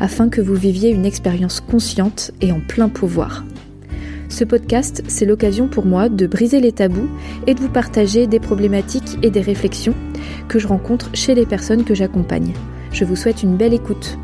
[0.00, 3.44] afin que vous viviez une expérience consciente et en plein pouvoir.
[4.30, 7.08] Ce podcast, c'est l'occasion pour moi de briser les tabous
[7.46, 9.94] et de vous partager des problématiques et des réflexions
[10.48, 12.54] que je rencontre chez les personnes que j'accompagne.
[12.92, 14.18] Je vous souhaite une belle écoute.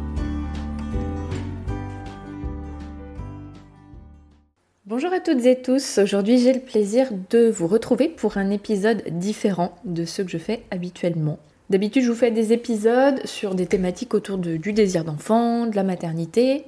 [4.87, 9.03] Bonjour à toutes et tous, aujourd'hui j'ai le plaisir de vous retrouver pour un épisode
[9.11, 11.39] différent de ce que je fais habituellement.
[11.69, 15.83] D'habitude, je vous fais des épisodes sur des thématiques autour du désir d'enfant, de la
[15.83, 16.65] maternité.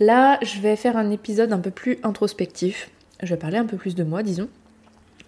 [0.00, 2.88] Là, je vais faire un épisode un peu plus introspectif.
[3.22, 4.48] Je vais parler un peu plus de moi, disons,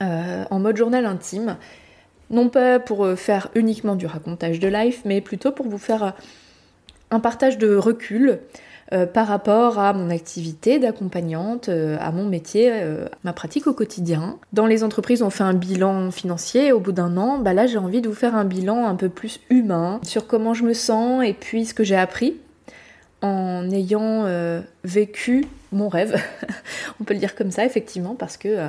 [0.02, 1.58] euh, en mode journal intime.
[2.30, 6.14] Non pas pour euh, faire uniquement du racontage de life, mais plutôt pour vous faire
[7.10, 8.40] un partage de recul
[8.92, 13.72] euh, par rapport à mon activité d'accompagnante, euh, à mon métier, euh, ma pratique au
[13.72, 14.38] quotidien.
[14.52, 16.70] Dans les entreprises, on fait un bilan financier.
[16.70, 19.08] Au bout d'un an, bah là, j'ai envie de vous faire un bilan un peu
[19.08, 22.36] plus humain sur comment je me sens et puis ce que j'ai appris
[23.22, 24.26] en ayant
[24.84, 26.22] vécu mon rêve.
[27.00, 28.68] on peut le dire comme ça, effectivement, parce que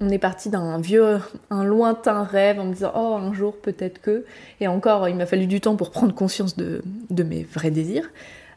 [0.00, 4.02] on est parti d'un vieux, un lointain rêve en me disant oh un jour peut-être
[4.02, 4.24] que,
[4.60, 8.10] et encore il m'a fallu du temps pour prendre conscience de, de mes vrais désirs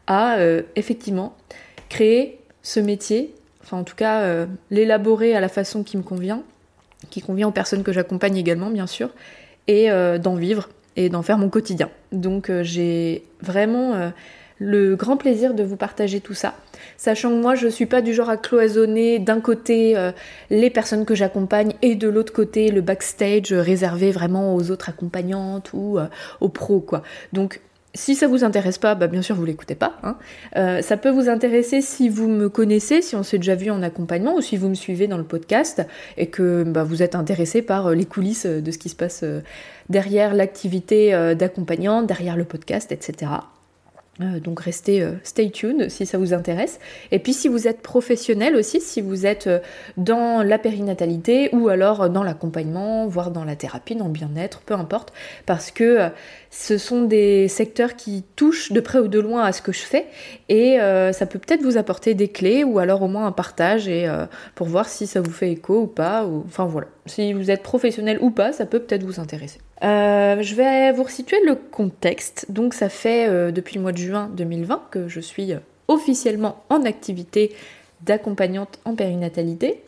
[0.07, 1.35] à euh, effectivement
[1.89, 6.41] créer ce métier, enfin en tout cas euh, l'élaborer à la façon qui me convient,
[7.09, 9.09] qui convient aux personnes que j'accompagne également bien sûr,
[9.67, 11.89] et euh, d'en vivre et d'en faire mon quotidien.
[12.11, 14.11] Donc j'ai vraiment
[14.57, 16.55] le grand plaisir de vous partager tout ça.
[16.97, 19.95] Sachant que moi, je suis pas du genre à cloisonner d'un côté
[20.49, 25.69] les personnes que j'accompagne et de l'autre côté le backstage réservé vraiment aux autres accompagnantes
[25.73, 25.99] ou
[26.41, 27.03] aux pros, quoi.
[27.31, 27.61] Donc,
[27.97, 29.97] si ça vous intéresse pas, bah bien sûr vous l'écoutez pas.
[30.03, 30.17] Hein.
[30.55, 33.81] Euh, ça peut vous intéresser si vous me connaissez, si on s'est déjà vu en
[33.81, 35.81] accompagnement, ou si vous me suivez dans le podcast
[36.15, 39.21] et que bah, vous êtes intéressé par euh, les coulisses de ce qui se passe
[39.23, 39.41] euh,
[39.89, 43.31] derrière l'activité d'accompagnant, derrière le podcast, etc.
[44.21, 46.79] Euh, donc restez euh, stay tuned si ça vous intéresse.
[47.11, 49.59] Et puis si vous êtes professionnel aussi, si vous êtes euh,
[49.97, 54.73] dans la périnatalité ou alors dans l'accompagnement, voire dans la thérapie, dans le bien-être, peu
[54.73, 55.13] importe,
[55.45, 56.09] parce que
[56.49, 59.81] ce sont des secteurs qui touchent de près ou de loin à ce que je
[59.81, 60.05] fais
[60.49, 60.77] et
[61.11, 64.09] ça peut peut-être vous apporter des clés ou alors au moins un partage et
[64.55, 66.25] pour voir si ça vous fait écho ou pas.
[66.25, 66.43] Ou...
[66.45, 69.59] Enfin voilà, si vous êtes professionnel ou pas, ça peut peut-être vous intéresser.
[69.83, 72.47] Euh, je vais vous resituer le contexte.
[72.49, 76.63] Donc ça fait euh, depuis le mois de juin 2020 que je suis euh, officiellement
[76.69, 77.55] en activité
[78.01, 79.83] d'accompagnante en périnatalité.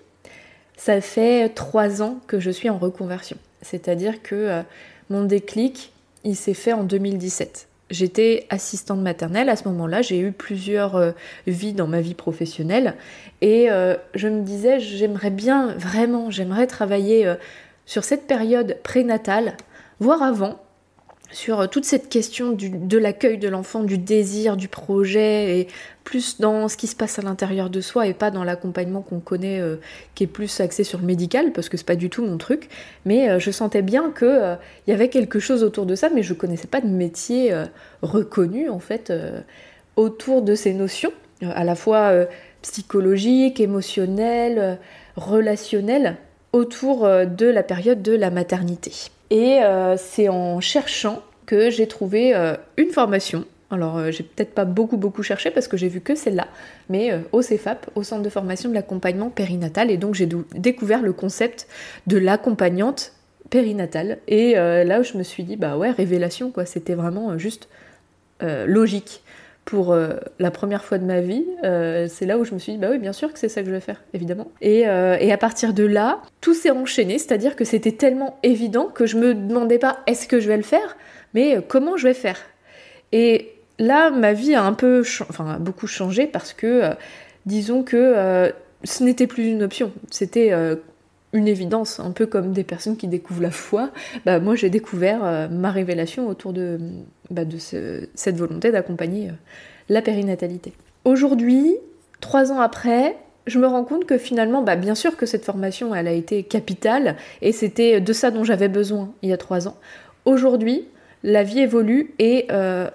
[0.77, 3.37] Ça fait trois ans que je suis en reconversion.
[3.61, 4.63] C'est-à-dire que
[5.09, 5.91] mon déclic,
[6.23, 7.67] il s'est fait en 2017.
[7.89, 11.13] J'étais assistante maternelle à ce moment-là, j'ai eu plusieurs
[11.45, 12.95] vies dans ma vie professionnelle
[13.41, 13.67] et
[14.15, 17.35] je me disais j'aimerais bien vraiment, j'aimerais travailler
[17.85, 19.57] sur cette période prénatale
[19.99, 20.59] voire avant,
[21.31, 25.67] sur euh, toute cette question de l'accueil de l'enfant, du désir, du projet, et
[26.03, 29.19] plus dans ce qui se passe à l'intérieur de soi et pas dans l'accompagnement qu'on
[29.19, 29.77] connaît, euh,
[30.15, 32.69] qui est plus axé sur le médical, parce que c'est pas du tout mon truc.
[33.05, 34.57] Mais euh, je sentais bien qu'il
[34.87, 37.53] il y avait quelque chose autour de ça, mais je connaissais pas de métier
[38.01, 39.13] reconnu en fait
[39.95, 41.11] autour de ces notions,
[41.43, 42.11] à la fois
[42.61, 44.79] psychologiques, émotionnelles,
[45.15, 46.17] relationnelles,
[46.53, 49.11] autour de la période de la maternité.
[49.29, 53.45] Et euh, c'est en cherchant que j'ai trouvé euh, une formation.
[53.71, 56.47] Alors euh, j'ai peut-être pas beaucoup beaucoup cherché parce que j'ai vu que celle-là,
[56.89, 61.13] mais au CEFAP, au centre de formation de l'accompagnement périnatal, et donc j'ai découvert le
[61.13, 61.67] concept
[62.07, 63.13] de l'accompagnante
[63.49, 64.17] périnatale.
[64.27, 67.69] Et là où je me suis dit, bah ouais, révélation quoi, c'était vraiment juste
[68.41, 69.21] logique
[69.69, 72.71] pour euh, la première fois de ma vie, euh, c'est là où je me suis
[72.71, 74.47] dit, bah oui, bien sûr que c'est ça que je vais faire, évidemment.
[74.61, 78.85] Et, euh, et à partir de là, tout s'est enchaîné, c'est-à-dire que c'était tellement évident
[78.85, 80.97] que je me demandais pas est-ce que je vais le faire,
[81.35, 82.39] mais comment je vais faire?
[83.11, 86.89] Et là, ma vie a un peu, enfin, beaucoup changé parce que,
[87.45, 88.51] disons que
[88.83, 90.51] ce n'était plus une option, c'était
[91.33, 93.91] une évidence, un peu comme des personnes qui découvrent la foi.
[94.25, 96.79] Bah, moi, j'ai découvert euh, ma révélation autour de,
[97.29, 99.33] bah, de cette volonté d'accompagner euh,
[99.89, 100.73] la périnatalité.
[101.05, 101.75] Aujourd'hui,
[102.19, 103.15] trois ans après,
[103.47, 106.43] je me rends compte que finalement, bah, bien sûr que cette formation, elle a été
[106.43, 109.77] capitale, et c'était de ça dont j'avais besoin il y a trois ans.
[110.25, 110.85] Aujourd'hui,
[111.23, 112.89] la vie évolue et euh,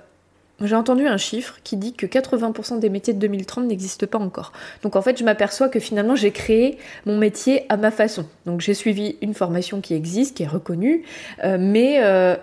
[0.60, 4.52] j'ai entendu un chiffre qui dit que 80% des métiers de 2030 n'existent pas encore.
[4.82, 8.26] Donc en fait, je m'aperçois que finalement, j'ai créé mon métier à ma façon.
[8.46, 11.02] Donc j'ai suivi une formation qui existe, qui est reconnue,
[11.42, 12.36] euh, mais euh,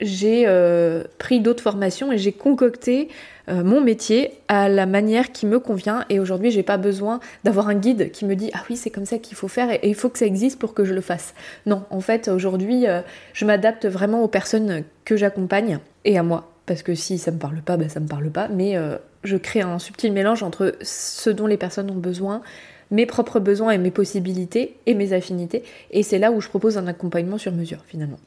[0.00, 3.08] j'ai euh, pris d'autres formations et j'ai concocté
[3.50, 6.04] mon métier à la manière qui me convient.
[6.10, 9.06] Et aujourd'hui, j'ai pas besoin d'avoir un guide qui me dit ah oui, c'est comme
[9.06, 11.32] ça qu'il faut faire et, il faut que ça existe pour que je le fasse.
[11.64, 12.84] Non, en fait, aujourd'hui,
[13.32, 17.38] je m'adapte vraiment aux personnes que j'accompagne et à moi parce que si ça me
[17.38, 20.76] parle pas, bah ça me parle pas, mais euh, je crée un subtil mélange entre
[20.82, 22.42] ce dont les personnes ont besoin,
[22.90, 26.78] mes propres besoins et mes possibilités et mes affinités, et c'est là où je propose
[26.78, 28.18] un accompagnement sur mesure finalement.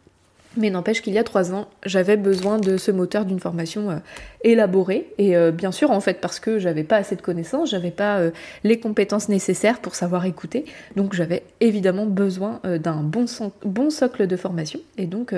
[0.58, 3.96] Mais n'empêche qu'il y a trois ans, j'avais besoin de ce moteur d'une formation euh,
[4.44, 7.92] élaborée, et euh, bien sûr en fait parce que j'avais pas assez de connaissances, j'avais
[7.92, 8.20] pas
[8.64, 10.66] les compétences nécessaires pour savoir écouter,
[10.96, 13.26] donc j'avais évidemment besoin d'un bon,
[13.64, 15.34] bon, socle de formation, et donc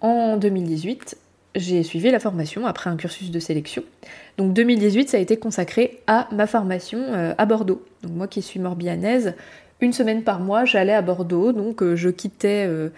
[0.00, 1.16] en 2018,
[1.56, 3.82] j'ai suivi la formation après un cursus de sélection.
[4.38, 7.82] Donc 2018, ça a été consacré à ma formation euh, à Bordeaux.
[8.02, 9.34] Donc moi qui suis morbihanaise,
[9.80, 12.90] une semaine par mois, j'allais à Bordeaux, donc euh, je quittais euh,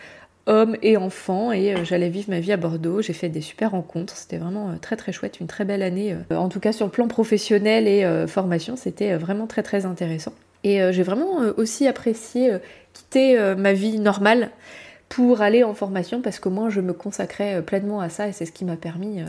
[0.46, 3.00] hommes et enfants et j'allais vivre ma vie à Bordeaux.
[3.00, 6.16] J'ai fait des super rencontres, c'était vraiment très très chouette, une très belle année.
[6.30, 10.32] en tout cas sur le plan professionnel et formation, c'était vraiment très très intéressant.
[10.64, 12.50] Et j'ai vraiment aussi apprécié
[12.94, 14.50] quitter ma vie normale
[15.08, 18.32] pour aller en formation parce que moi je me consacrais euh, pleinement à ça et
[18.32, 19.26] c'est ce qui m'a permis euh,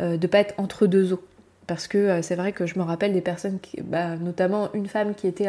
[0.00, 1.22] euh, de pas être entre deux eaux.
[1.66, 5.26] Parce que c'est vrai que je me rappelle des personnes, bah, notamment une femme qui
[5.26, 5.48] était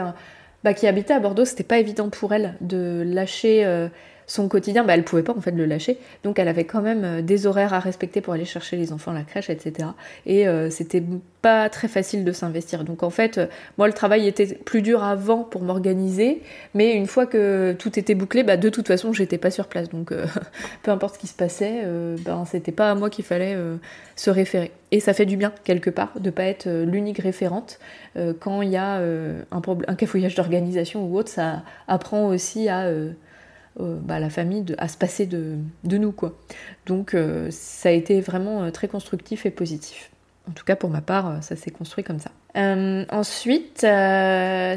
[0.65, 3.87] bah, qui habitait à Bordeaux, c'était pas évident pour elle de lâcher
[4.29, 5.97] son quotidien, bah, elle pouvait pas en fait le lâcher.
[6.23, 9.09] Donc elle avait quand même euh, des horaires à respecter pour aller chercher les enfants
[9.09, 9.89] à la crèche, etc.
[10.27, 11.03] Et euh, c'était
[11.41, 12.83] pas très facile de s'investir.
[12.83, 13.47] Donc en fait, euh,
[13.79, 16.43] moi le travail était plus dur avant pour m'organiser,
[16.75, 19.89] mais une fois que tout était bouclé, bah, de toute façon j'étais pas sur place.
[19.89, 20.13] Donc
[20.83, 21.83] peu importe ce qui se passait,
[22.23, 23.57] ben c'était pas à moi qu'il fallait
[24.15, 24.71] se référer.
[24.91, 27.79] Et ça fait du bien quelque part de pas être l'unique référente
[28.39, 31.29] quand il y a un, un cafouillage d'organisation ou autre.
[31.29, 32.91] Ça apprend aussi à
[33.77, 36.11] bah, la famille à se passer de, nous.
[36.11, 36.33] quoi.
[36.85, 40.11] Donc euh, ça a été vraiment euh, très constructif et positif.
[40.49, 42.31] En tout cas, pour ma part, ça s'est construit comme ça.
[43.11, 43.85] ensuite,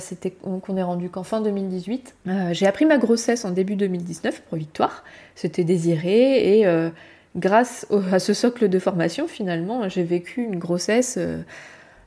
[0.00, 2.14] c'était qu'on est rendu qu'en fin 2018.
[2.50, 5.02] j'ai appris ma grossesse en début 2019 pour Victoire.
[5.34, 6.90] C'était désiré et
[7.36, 11.18] grâce à ce socle de formation, finalement, j'ai vécu une grossesse.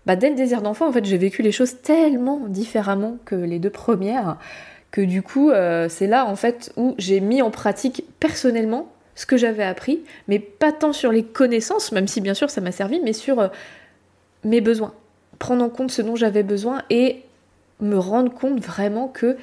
[0.05, 3.57] Bah, dès le désir d'enfant, en fait, j'ai vécu les choses tellement différemment que les
[3.57, 4.37] deux premières
[4.95, 9.25] que du coup, euh, c'est là en fait où j'ai mis en pratique personnellement ce
[9.25, 9.99] que j'avais appris,
[10.29, 13.41] mais pas tant sur les connaissances, même si bien sûr ça m'a servi, mais sur
[13.41, 13.47] euh,
[14.45, 14.93] mes besoins.
[15.37, 17.23] Prendre en compte ce dont j'avais besoin et
[17.81, 19.35] me rendre compte vraiment que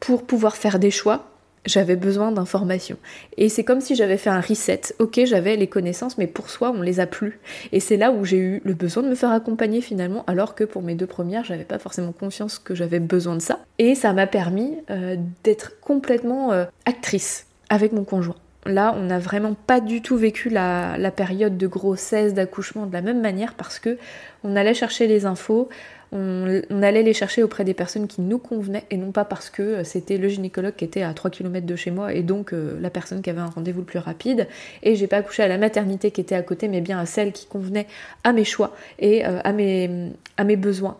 [0.00, 1.30] pour pouvoir faire des choix,
[1.66, 2.96] j'avais besoin d'informations.
[3.36, 4.80] Et c'est comme si j'avais fait un reset.
[4.98, 7.38] Ok, j'avais les connaissances, mais pour soi, on les a plus.
[7.72, 10.64] Et c'est là où j'ai eu le besoin de me faire accompagner finalement, alors que
[10.64, 13.60] pour mes deux premières, j'avais pas forcément conscience que j'avais besoin de ça.
[13.78, 18.36] Et ça m'a permis euh, d'être complètement euh, actrice avec mon conjoint.
[18.66, 22.92] Là, on n'a vraiment pas du tout vécu la, la période de grossesse, d'accouchement de
[22.92, 23.96] la même manière parce que
[24.44, 25.70] on allait chercher les infos,
[26.12, 29.62] on, allait les chercher auprès des personnes qui nous convenaient et non pas parce que
[29.62, 32.78] euh, c'était le gynécologue qui était à 3 km de chez moi et donc euh,
[32.80, 34.48] la personne qui avait un rendez-vous le plus rapide.
[34.82, 37.32] Et j'ai pas accouché à la maternité qui était à côté, mais bien à celle
[37.32, 37.86] qui convenait
[38.24, 40.96] à mes choix et euh, à, mes, à mes besoins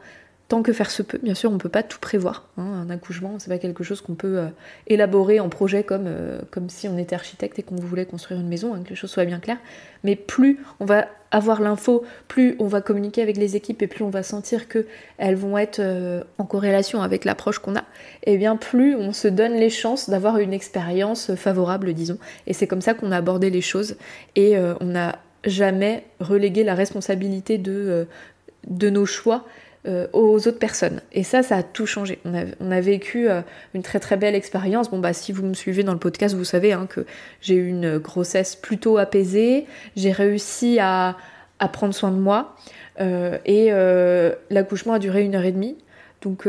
[0.51, 1.19] tant que faire se peut.
[1.23, 2.49] Bien sûr, on ne peut pas tout prévoir.
[2.59, 2.85] Hein.
[2.87, 4.43] Un accouchement, c'est pas quelque chose qu'on peut
[4.87, 6.09] élaborer en projet comme,
[6.51, 9.11] comme si on était architecte et qu'on voulait construire une maison, hein, que les choses
[9.11, 9.61] soient bien claires.
[10.05, 14.05] Mais plus on va avoir l'info, plus on va communiquer avec les équipes et plus
[14.05, 17.85] on va sentir qu'elles vont être euh, en corrélation avec l'approche qu'on a,
[18.25, 22.19] et eh bien plus on se donne les chances d'avoir une expérience favorable, disons.
[22.47, 23.97] Et c'est comme ça qu'on a abordé les choses
[24.35, 28.05] et euh, on n'a jamais relégué la responsabilité de, euh,
[28.67, 29.47] de nos choix
[29.89, 31.01] euh, aux autres personnes.
[31.11, 32.19] Et ça, ça a tout changé.
[32.27, 33.41] On a, vécu euh,
[33.73, 34.91] une très très belle expérience.
[34.91, 37.07] Bon bah si vous me suivez dans le podcast, vous savez hein, que
[37.41, 39.67] j'ai eu une grossesse plutôt apaisée.
[39.97, 41.17] J'ai réussi à,
[41.73, 42.57] prendre soin de moi.
[43.01, 43.71] Euh, et
[44.51, 45.79] l'accouchement a duré une heure et demie.
[46.21, 46.47] Donc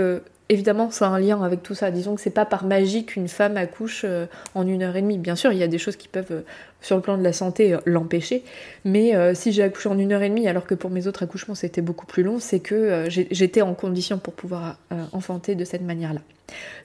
[0.51, 1.91] évidemment, ça a un lien avec tout ça.
[1.91, 5.17] Disons que c'est pas par magie qu'une femme accouche euh, en une heure et demie.
[5.17, 6.41] Bien sûr, il y a des choses qui peuvent, euh,
[6.81, 8.43] sur le plan de la santé, euh, l'empêcher.
[8.84, 11.55] Mais si j'ai accouché en une heure et demie, alors que pour mes autres accouchements
[11.55, 14.77] c'était beaucoup plus long, c'est que j'étais en condition pour pouvoir
[15.13, 16.22] enfanter de cette manière-là.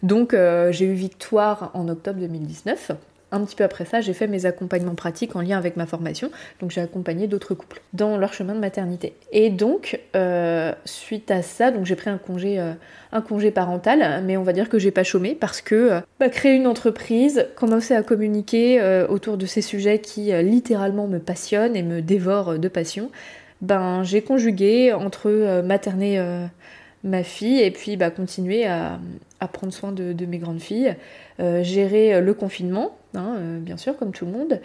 [0.03, 0.35] Donc
[0.71, 2.93] j'ai eu victoire en octobre 2019
[3.37, 6.31] un petit peu après ça, j'ai fait mes accompagnements pratiques en lien avec ma formation.
[6.61, 9.15] Donc j'ai accompagné d'autres couples dans leur chemin de maternité.
[9.33, 12.73] Et donc, euh, suite à ça, donc j'ai pris un congé, euh,
[13.13, 16.29] un congé parental, mais on va dire que j'ai pas chômé parce que euh, bah,
[16.29, 21.83] créer une entreprise, commencer à communiquer autour de ces sujets qui littéralement me passionnent et
[21.83, 23.11] me dévorent de passion,
[23.61, 26.21] ben j'ai conjugué entre materner
[27.05, 28.99] ma fille et puis bah, continuer à,
[29.41, 30.97] prendre soin de, mes grandes filles,
[31.39, 34.61] gérer le confinement, hein, bien sûr, comme tout le monde,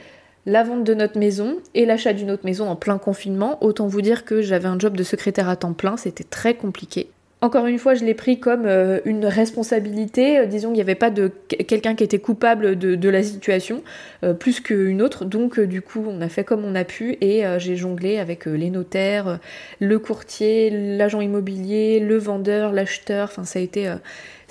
[0.46, 3.63] la vente de notre maison et l'achat d'une autre maison en plein confinement.
[3.63, 7.10] Autant vous dire que j'avais un job de secrétaire à temps plein, c'était très compliqué.
[7.44, 10.38] Encore une fois, je l'ai pris comme euh, une responsabilité.
[10.38, 13.82] Euh, disons qu'il n'y avait pas de quelqu'un qui était coupable de, la situation,
[14.24, 15.25] euh, plus qu'une autre.
[15.25, 18.70] Donc, du coup, on a fait comme on a pu et j'ai jonglé avec les
[18.70, 19.40] notaires,
[19.80, 23.30] le courtier, l'agent immobilier, le vendeur, l'acheteur.
[23.32, 23.92] Enfin, ça a été,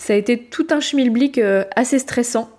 [0.00, 1.40] ça a été tout un schmilblick
[1.76, 2.50] assez stressant.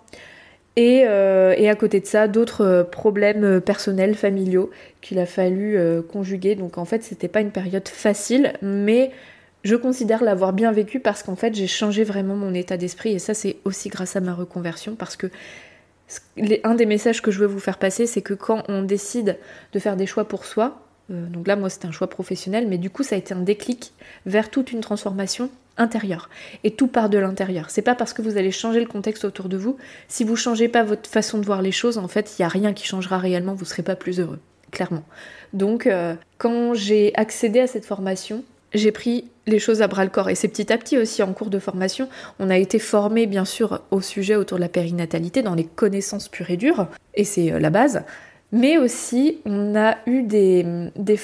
[0.78, 4.70] Et, et, à côté de ça, d'autres problèmes personnels, familiaux
[5.02, 5.78] qu'il a fallu
[6.14, 6.56] conjuguer.
[6.56, 9.12] Donc en fait, c'était pas une période facile, mais
[9.64, 13.20] je considère l'avoir bien vécu parce qu'en fait j'ai changé vraiment mon état d'esprit et
[13.20, 15.28] ça c'est aussi grâce à ma reconversion parce que
[16.64, 19.38] un des messages que je veux vous faire passer c'est que quand on décide
[19.74, 20.82] de faire des choix pour soi,
[21.12, 23.42] euh, donc là moi c'était un choix professionnel mais du coup ça a été un
[23.42, 23.94] déclic
[24.26, 26.30] vers toute une transformation intérieure
[26.64, 27.70] et tout part de l'intérieur.
[27.70, 30.68] C'est pas parce que vous allez changer le contexte autour de vous, si vous changez
[30.68, 33.18] pas votre façon de voir les choses en fait il n'y a rien qui changera
[33.18, 34.40] réellement, vous serez pas plus heureux
[34.72, 35.04] clairement.
[35.54, 40.10] Donc euh, quand j'ai accédé à cette formation, j'ai pris les choses à bras le
[40.10, 40.30] corps.
[40.30, 42.08] Et c'est petit à petit aussi en cours de formation.
[42.40, 46.30] On a été formé bien sûr au sujet autour de la périnatalité, dans les connaissances
[46.30, 48.04] pures et dures, et c'est euh, la base.
[48.54, 50.66] Mais aussi, on a eu des,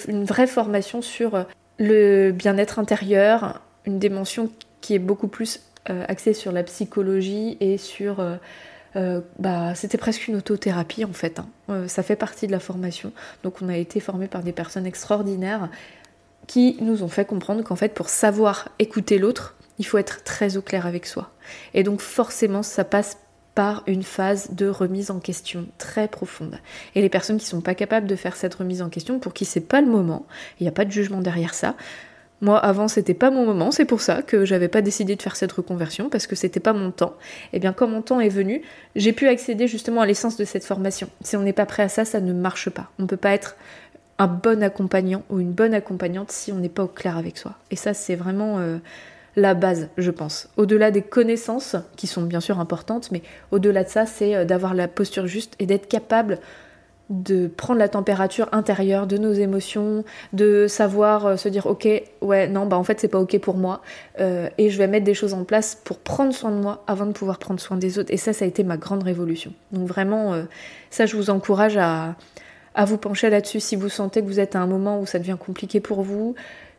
[0.08, 1.44] une vraie formation sur euh,
[1.80, 4.52] le bien-être intérieur, une dimension
[4.82, 8.24] qui est beaucoup plus euh, axée sur la psychologie et sur...
[9.38, 11.40] bah, c'était presque une autothérapie en fait.
[11.40, 11.88] Hein.
[11.88, 13.12] ça fait partie de la formation.
[13.44, 15.70] Donc on a été formé par des personnes extraordinaires
[16.48, 20.58] qui nous ont fait comprendre qu'en fait, pour savoir écouter l'autre, il faut être très
[20.58, 21.30] au clair avec soi.
[21.74, 23.18] Et donc forcément, ça passe
[23.54, 26.60] par une phase de remise en question très profonde.
[26.96, 29.46] Et les personnes qui sont pas capables de faire cette remise en question, pour qui
[29.46, 30.26] c'est pas le moment,
[30.60, 31.76] il n'y a pas de jugement derrière ça.
[32.42, 35.36] Moi, avant, c'était pas mon moment, c'est pour ça que j'avais pas décidé de faire
[35.36, 37.16] cette reconversion, parce que c'était pas mon temps.
[37.52, 38.62] Et eh bien, quand mon temps est venu,
[38.96, 41.10] j'ai pu accéder justement à l'essence de cette formation.
[41.22, 42.92] Si on n'est pas prêt à ça, ça ne marche pas.
[43.00, 43.56] On peut pas être
[44.20, 47.54] un bon accompagnant ou une bonne accompagnante si on n'est pas au clair avec soi.
[47.72, 48.78] Et ça, c'est vraiment euh,
[49.36, 50.50] la base, je pense.
[50.58, 54.76] Au-delà des connaissances, qui sont bien sûr importantes, mais au-delà de ça, c'est euh, d'avoir
[54.76, 56.40] la posture juste et d'être capable
[57.10, 61.88] de prendre la température intérieure de nos émotions, de savoir euh, se dire ok,
[62.22, 63.82] ouais, non, bah en fait c'est pas ok pour moi,
[64.20, 67.12] et je vais mettre des choses en place pour prendre soin de moi avant de
[67.12, 68.12] pouvoir prendre soin des autres.
[68.12, 69.54] Et ça, ça a été ma grande révolution.
[69.72, 70.36] Donc vraiment,
[70.90, 72.16] ça, je vous encourage à,
[72.78, 75.18] à vous pencher là-dessus si vous sentez que vous êtes à un moment où ça
[75.18, 76.36] devient compliqué pour vous,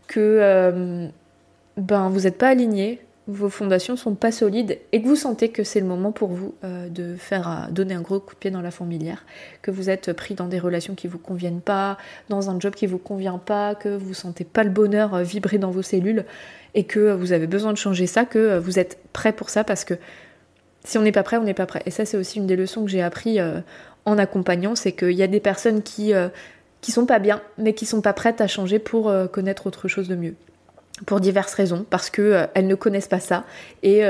[0.07, 1.09] que euh,
[1.77, 5.63] ben, vous n'êtes pas aligné, vos fondations sont pas solides et que vous sentez que
[5.63, 8.51] c'est le moment pour vous euh, de faire euh, donner un gros coup de pied
[8.51, 9.25] dans la fourmilière,
[9.63, 12.87] que vous êtes pris dans des relations qui vous conviennent pas, dans un job qui
[12.87, 16.25] vous convient pas, que vous sentez pas le bonheur vibrer dans vos cellules
[16.75, 19.85] et que vous avez besoin de changer ça, que vous êtes prêt pour ça parce
[19.85, 19.95] que
[20.85, 21.83] si on n'est pas prêt, on n'est pas prêt.
[21.87, 23.39] Et ça, c'est aussi une des leçons que j'ai appris
[24.09, 26.29] en accompagnant, c'est qu'il y a des personnes qui, euh,
[26.81, 29.87] qui sont pas bien, mais qui sont pas prêtes à changer pour euh, connaître autre
[29.87, 30.35] chose de mieux.
[31.07, 33.45] Pour diverses raisons, parce qu'elles euh, ne connaissent pas ça.
[33.83, 34.03] Et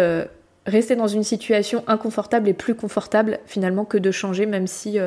[0.67, 4.99] rester dans une situation inconfortable est plus confortable finalement que de changer, même si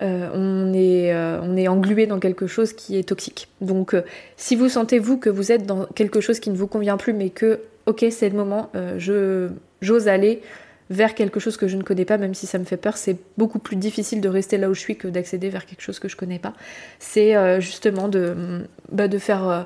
[0.00, 3.48] on, est, on est englué dans quelque chose qui est toxique.
[3.60, 3.94] Donc
[4.36, 7.12] si vous sentez vous que vous êtes dans quelque chose qui ne vous convient plus,
[7.12, 10.40] mais que ok c'est le moment, j'ose aller
[10.92, 13.16] vers quelque chose que je ne connais pas, même si ça me fait peur, c'est
[13.38, 16.08] beaucoup plus difficile de rester là où je suis que d'accéder vers quelque chose que
[16.08, 16.52] je connais pas.
[16.98, 19.62] C'est euh, justement de, bah, de, faire, euh,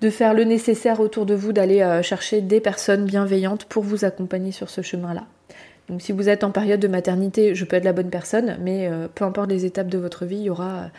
[0.00, 4.04] de faire le nécessaire autour de vous, d'aller euh, chercher des personnes bienveillantes pour vous
[4.04, 5.24] accompagner sur ce chemin-là.
[5.88, 8.90] Donc si vous êtes en période de maternité, je peux être la bonne personne, mais
[9.14, 10.90] peu importe les étapes de votre vie, il y aura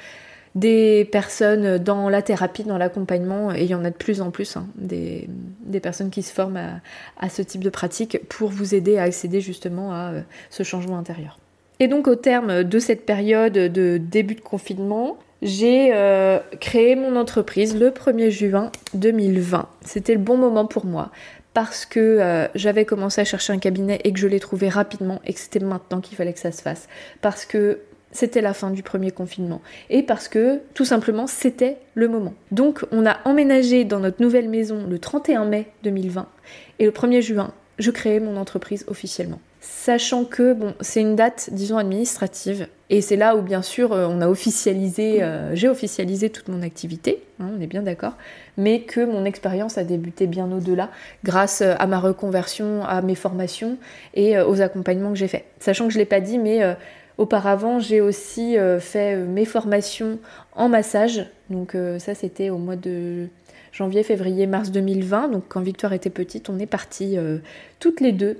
[0.57, 4.31] des personnes dans la thérapie, dans l'accompagnement, et il y en a de plus en
[4.31, 5.29] plus, hein, des,
[5.81, 6.81] personnes qui se forment
[7.17, 10.97] à, ce type de pratique pour vous aider à accéder justement à euh, ce changement
[10.97, 11.37] intérieur.
[11.79, 17.15] Et donc au terme de cette période de début de confinement, j'ai euh, créé mon
[17.15, 19.67] entreprise le 1er juin 2020.
[19.81, 21.11] C'était le bon moment pour moi
[21.53, 25.21] parce que euh, j'avais commencé à chercher un cabinet et que je l'ai trouvé rapidement
[25.25, 26.87] et que c'était maintenant qu'il fallait que ça se fasse.
[27.21, 27.79] Parce que
[28.11, 29.61] c'était la fin du premier confinement.
[29.89, 32.33] Et parce que, tout simplement, c'était le moment.
[32.51, 36.27] Donc, on a emménagé dans notre nouvelle maison le 31 mai 2020.
[36.79, 39.39] Et le 1er juin, je créais mon entreprise officiellement.
[39.69, 42.67] Sachant que, c'est une date, disons, administrative.
[42.89, 46.61] Et c'est là où, bien sûr, euh, on a officialisé, euh, j'ai officialisé toute mon
[46.61, 48.13] activité, hein, on est bien d'accord,
[48.55, 50.89] mais que mon expérience a débuté bien au-delà,
[51.25, 53.77] grâce euh, à ma reconversion, à mes formations
[54.13, 55.43] et aux accompagnements que j'ai faits.
[55.59, 56.61] Sachant que je ne l'ai pas dit, mais
[57.17, 60.19] Auparavant, j'ai aussi fait mes formations
[60.55, 61.25] en massage.
[61.49, 63.27] Donc ça, c'était au mois de
[63.71, 65.29] janvier, février, mars 2020.
[65.29, 67.17] Donc quand Victoire était petite, on est partis
[67.79, 68.37] toutes les deux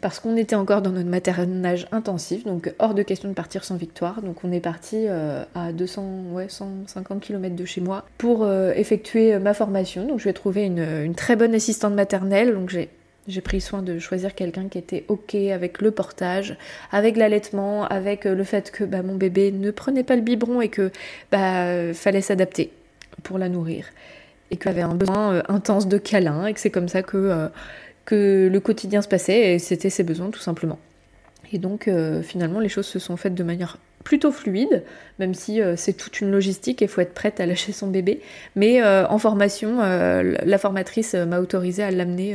[0.00, 3.76] parce qu'on était encore dans notre maternage intensif, donc hors de question de partir sans
[3.76, 4.22] victoire.
[4.22, 8.72] Donc on est parti euh, à 200, ouais, 150 km de chez moi pour euh,
[8.74, 10.06] effectuer euh, ma formation.
[10.06, 12.54] Donc je vais trouver une, très bonne assistante maternelle.
[12.54, 12.70] Donc
[13.26, 16.56] j'ai pris soin de choisir quelqu'un qui était ok avec le portage,
[16.92, 20.68] avec l'allaitement, avec le fait que bah, mon bébé ne prenait pas le biberon et
[20.68, 20.92] que
[21.32, 22.70] bah, fallait s'adapter
[23.24, 23.86] pour la nourrir
[24.50, 27.50] et qu'elle avait un besoin intense de câlin et que c'est comme ça que
[28.08, 30.78] que le quotidien se passait et c'était ses besoins tout simplement.
[31.52, 34.82] Et donc euh, finalement les choses se sont faites de manière plutôt fluide,
[35.18, 37.88] même si euh, c'est toute une logistique et il faut être prête à lâcher son
[37.88, 38.22] bébé.
[38.56, 42.34] Mais euh, en formation, la formatrice m'a autorisé à l'amener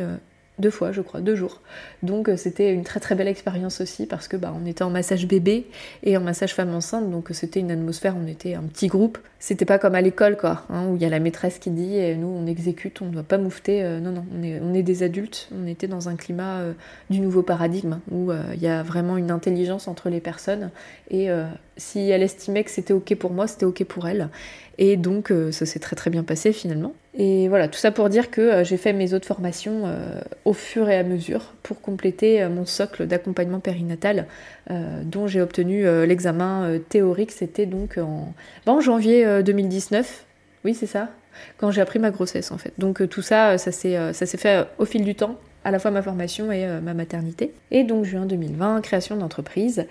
[0.59, 1.61] deux fois, je crois, deux jours.
[2.03, 4.89] Donc euh, c'était une très très belle expérience aussi parce que bah, on était en
[4.89, 5.67] massage bébé
[6.03, 9.17] et en massage femme enceinte, donc c'était une atmosphère, on était un petit groupe.
[9.39, 11.97] C'était pas comme à l'école quoi, hein, où il y a la maîtresse qui dit
[11.97, 13.83] et nous on exécute, on ne doit pas moufter.
[13.83, 16.73] Euh, non non, on est, des adultes, on était dans un climat euh,
[17.09, 20.71] du nouveau paradigme où il y a vraiment une intelligence entre les personnes
[21.09, 21.29] et
[21.77, 24.29] si elle estimait que c'était ok pour moi, c'était ok pour elle.
[24.77, 26.93] Et donc euh, ça s'est très très bien passé finalement.
[27.15, 30.53] Et voilà, tout ça pour dire que euh, j'ai fait mes autres formations euh, au
[30.53, 34.27] fur et à mesure pour compléter mon socle d'accompagnement périnatal
[35.03, 38.33] dont j'ai obtenu l'examen théorique, c'était donc en,
[38.65, 40.25] en janvier 2019.
[40.63, 41.09] Oui, c'est ça
[41.57, 42.73] quand j'ai appris ma grossesse en fait.
[42.77, 46.51] Donc tout ça, ça s'est fait au fil du temps, à la fois ma formation
[46.51, 47.53] et ma maternité.
[47.71, 49.85] Et donc juin 2020, création d'entreprise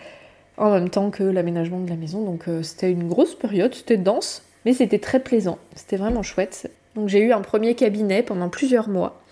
[0.56, 2.24] en même temps que l'aménagement de la maison.
[2.24, 6.70] Donc c'était une grosse période, c'était dense, mais c'était très plaisant, c'était vraiment chouette.
[6.94, 9.22] Donc j'ai eu un premier cabinet pendant plusieurs mois.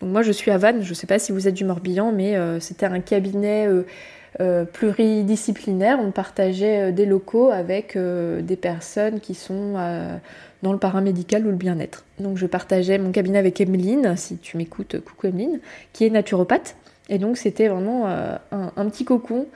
[0.00, 2.12] Donc moi je suis à Vannes, je ne sais pas si vous êtes du Morbihan,
[2.12, 3.82] mais euh, c'était un cabinet euh,
[4.40, 5.98] euh, pluridisciplinaire.
[6.00, 9.74] On partageait des locaux avec des personnes qui sont
[10.62, 12.04] dans le paramédical ou le bien-être.
[12.20, 15.60] Donc je partageais mon cabinet avec Emeline, si tu m'écoutes, coucou Emeline,
[15.92, 16.76] qui est naturopathe.
[17.08, 19.46] Et donc c'était vraiment un, petit cocon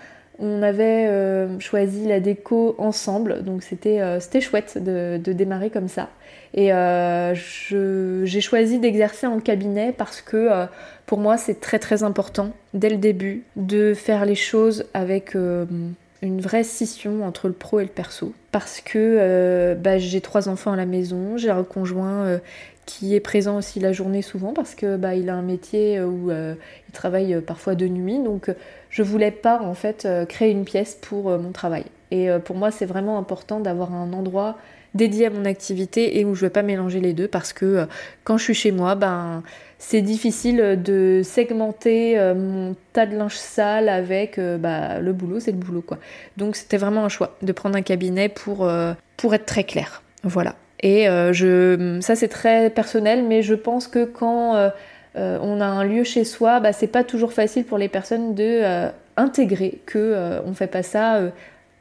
[0.42, 6.10] on avait euh, choisi la déco ensemble, donc c'était euh, chouette de, démarrer comme ça.
[6.52, 10.66] Et euh, j'ai choisi d'exercer en cabinet parce que
[11.06, 16.40] pour moi c'est très très important dès le début de faire les choses avec une
[16.40, 18.34] vraie scission entre le pro et le perso.
[18.50, 22.38] Parce que bah, j'ai trois enfants à la maison, j'ai un conjoint
[22.84, 26.30] qui est présent aussi la journée souvent parce que bah, il a un métier où
[26.30, 28.50] il travaille parfois de nuit, donc
[28.92, 31.84] je voulais pas en fait euh, créer une pièce pour euh, mon travail.
[32.10, 34.58] Et euh, pour moi, c'est vraiment important d'avoir un endroit
[34.94, 37.86] dédié à mon activité et où je vais pas mélanger les deux parce que
[38.24, 39.42] quand je suis chez moi, ben
[39.78, 45.56] c'est difficile de segmenter mon tas de linge sale avec bah, le boulot, c'est le
[45.56, 45.98] boulot quoi.
[46.36, 48.70] Donc c'était vraiment un choix de prendre un cabinet pour,
[49.16, 50.02] pour être très clair.
[50.24, 50.56] Voilà.
[50.82, 54.70] Et je, ça c'est très personnel, mais je pense que quand
[55.16, 58.34] euh, on a un lieu chez soi, bah, c'est pas toujours facile pour les personnes
[58.34, 61.20] de euh, intégrer que euh, fait pas ça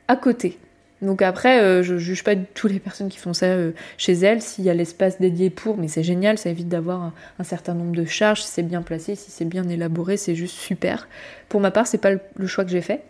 [0.07, 0.57] à côté.
[1.01, 3.55] Donc après, je juge pas toutes les personnes qui font ça
[3.97, 7.43] chez elles, s'il y a l'espace dédié pour, mais c'est génial, ça évite d'avoir un,
[7.43, 11.07] certain nombre de charges, si c'est bien placé, si c'est bien élaboré, c'est juste super.
[11.49, 13.01] Pour ma part, c'est pas le choix que j'ai fait.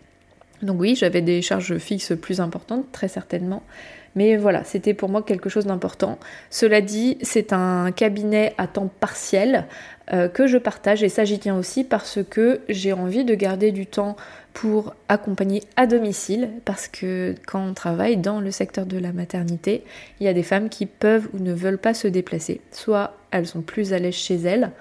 [0.61, 3.63] Donc oui, j'avais des charges fixes plus importantes, très certainement.
[4.15, 6.19] Mais voilà, c'était pour moi quelque chose d'important.
[6.49, 9.67] Cela dit, c'est un cabinet à temps partiel
[10.13, 13.71] euh, que je partage et ça j'y tiens aussi parce que j'ai envie de garder
[13.71, 14.17] du temps
[14.53, 19.83] pour accompagner à domicile parce que quand on travaille dans le secteur de la maternité,
[20.19, 22.59] il y a des femmes qui peuvent ou ne veulent pas se déplacer.
[22.71, 24.71] Soit elles sont plus à l'aise chez elles,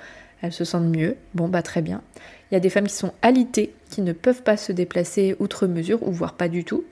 [0.42, 2.02] elles se sentent mieux, bon bah très bien.
[2.50, 5.68] Il y a des femmes qui sont alitées, qui ne peuvent pas se déplacer outre
[5.68, 6.82] mesure ou voire pas du tout.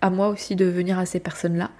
[0.00, 1.70] À moi aussi de venir à ces personnes-là.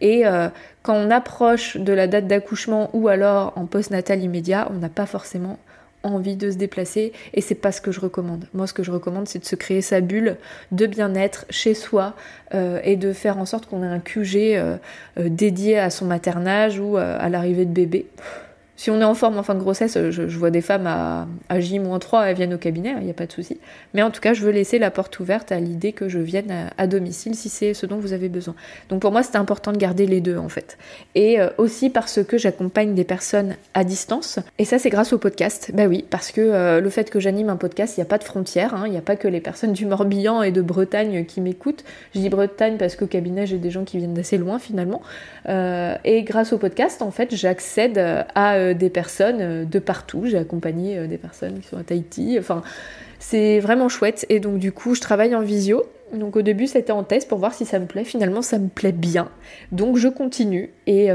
[0.00, 0.48] Et euh,
[0.82, 5.06] quand on approche de la date d'accouchement ou alors en post-natal immédiat, on n'a pas
[5.06, 5.58] forcément
[6.02, 8.46] envie de se déplacer et c'est pas ce que je recommande.
[8.52, 10.36] Moi ce que je recommande c'est de se créer sa bulle
[10.70, 12.14] de bien-être chez soi
[12.52, 14.76] euh, et de faire en sorte qu'on ait un QG euh,
[15.16, 18.06] dédié à son maternage ou à l'arrivée de bébé.
[18.76, 21.60] Si on est en forme en fin de grossesse, je, vois des femmes à, à
[21.60, 23.58] J-3, elles viennent au cabinet, il hein, n'y a pas de souci.
[23.92, 26.70] Mais en tout cas, je veux laisser la porte ouverte à l'idée que je vienne
[26.76, 28.54] à, domicile si c'est ce dont vous avez besoin.
[28.88, 30.76] Donc pour moi, c'est important de garder les deux en fait.
[31.14, 34.38] Et euh, aussi parce que j'accompagne des personnes à distance.
[34.58, 35.70] Et ça, c'est grâce au podcast.
[35.72, 38.18] Bah oui, parce que euh, le fait que j'anime un podcast, il n'y a pas
[38.18, 38.74] de frontières.
[38.74, 38.84] Hein.
[38.86, 41.84] Il n'y a pas que les personnes du Morbihan et de Bretagne qui m'écoutent.
[42.14, 45.00] Je dis Bretagne parce qu'au cabinet, j'ai des gens qui viennent d'assez loin finalement.
[45.48, 47.98] Euh, et grâce au podcast, en fait, j'accède
[48.34, 50.24] à vois des personnes de partout.
[50.26, 52.36] J'ai accompagné des personnes qui sont à Tahiti.
[52.38, 52.62] Enfin,
[53.18, 54.26] c'est vraiment chouette.
[54.28, 55.84] Et donc, du coup, je travaille en visio.
[56.12, 58.04] Donc, au début, c'était en test pour voir si ça me plaît.
[58.04, 59.28] Finalement, ça me plaît bien.
[59.72, 61.08] Donc, je continue et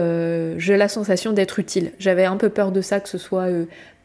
[0.57, 1.91] j'ai la sensation d'être utile.
[1.99, 3.47] J'avais un peu peur de ça, que ce soit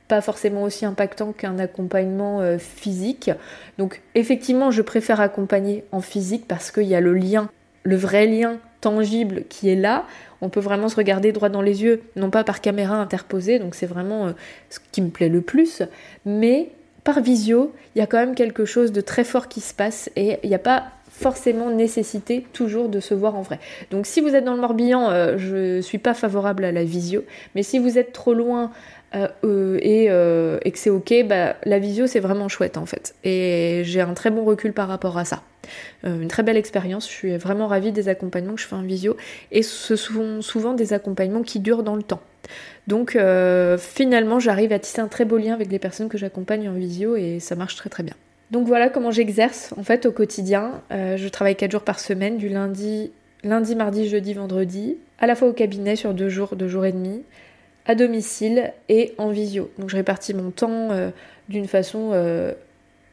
[0.08, 3.30] pas forcément aussi impactant qu'un accompagnement euh, physique.
[3.78, 7.48] Donc effectivement, je préfère accompagner en physique parce qu'il y a le lien,
[7.84, 10.04] le vrai lien tangible qui est là.
[10.44, 13.74] On peut vraiment se regarder droit dans les yeux, non pas par caméra interposée, donc
[13.74, 14.32] c'est vraiment euh,
[14.68, 15.82] ce qui me plaît le plus.
[16.26, 16.68] Mais
[17.02, 20.10] par visio, il y a quand même quelque chose de très fort qui se passe
[20.16, 23.58] et il n'y a pas forcément nécessité toujours de se voir en vrai.
[23.90, 27.24] Donc si vous êtes dans le Morbihan, euh, je suis pas favorable à la visio,
[27.54, 28.70] mais si vous êtes trop loin
[29.14, 33.14] euh, euh, euh, et, que c'est ok, bah, la visio c'est vraiment chouette en fait.
[33.24, 35.42] Et j'ai un très bon recul par rapport à ça.
[36.04, 39.16] une très belle expérience, je suis vraiment ravie des accompagnements que je fais en visio
[39.52, 42.20] et ce sont souvent des accompagnements qui durent dans le temps.
[42.86, 43.16] Donc
[43.78, 47.16] finalement j'arrive à tisser un très beau lien avec les personnes que j'accompagne en visio
[47.16, 48.14] et ça marche très très bien.
[48.50, 50.82] Donc voilà comment j'exerce en fait au quotidien.
[50.90, 53.10] je travaille 4 jours par semaine, du lundi,
[53.42, 56.92] lundi, mardi, jeudi, vendredi, à la fois au cabinet sur deux jours, deux jours et
[56.92, 57.22] demi,
[57.86, 59.70] à domicile et en visio.
[59.78, 61.10] Donc je répartis mon temps euh,
[61.48, 62.52] d'une façon euh,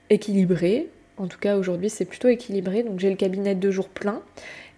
[0.10, 0.90] équilibrée.
[1.18, 2.84] En tout cas aujourd'hui c'est plutôt équilibré.
[2.84, 4.22] Donc j'ai le cabinet de jours plein.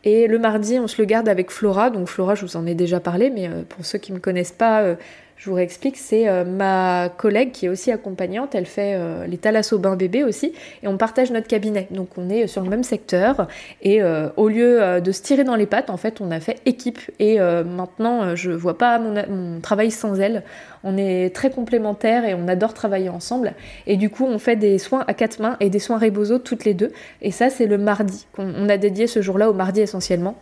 [0.04, 1.90] Et le mardi on se le garde avec Flora.
[1.90, 4.22] Donc Flora je vous en ai déjà parlé mais euh, pour ceux qui ne me
[4.22, 4.96] connaissent pas
[5.44, 9.38] je vous réexplique, c'est euh, ma collègue qui est aussi accompagnante, elle fait euh, les
[9.78, 11.88] bain bébé aussi, et on partage notre cabinet.
[11.92, 13.50] Donc on est sur le même secteur,
[13.82, 16.62] et euh, au lieu de se tirer dans les pattes, en fait, on a fait
[16.66, 17.00] équipe.
[17.20, 20.44] Et maintenant, je vois pas mon, travail sans elle.
[20.86, 23.54] On est très complémentaires et on adore travailler ensemble.
[23.86, 26.64] Et du coup, on fait des soins à quatre mains et des soins Rebozo toutes
[26.64, 26.92] les deux.
[27.22, 28.28] Et ça, c'est le mardi.
[28.38, 30.36] On, a dédié ce jour-là au mardi essentiellement.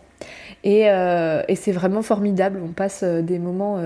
[0.62, 0.86] Et
[1.56, 2.60] c'est vraiment formidable.
[2.64, 3.80] On passe des moments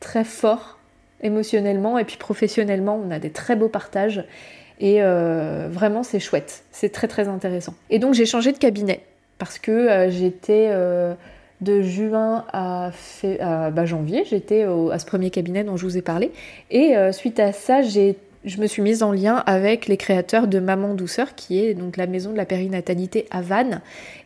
[0.00, 0.78] très fort
[1.22, 4.24] émotionnellement et puis professionnellement, on a des très beaux partages
[4.80, 7.74] et euh, vraiment c'est chouette, c'est très très intéressant.
[7.90, 9.00] Et donc j'ai changé de cabinet
[9.38, 11.14] parce que euh, j'étais euh,
[11.60, 12.90] de juin à,
[13.70, 16.32] bah, janvier, j'étais à ce premier cabinet dont je vous ai parlé.
[16.70, 20.58] Et suite à ça j'ai je me suis mise en lien avec les créateurs de
[20.60, 23.82] Maman Douceur, qui est donc la maison de la périnatalité à Vannes.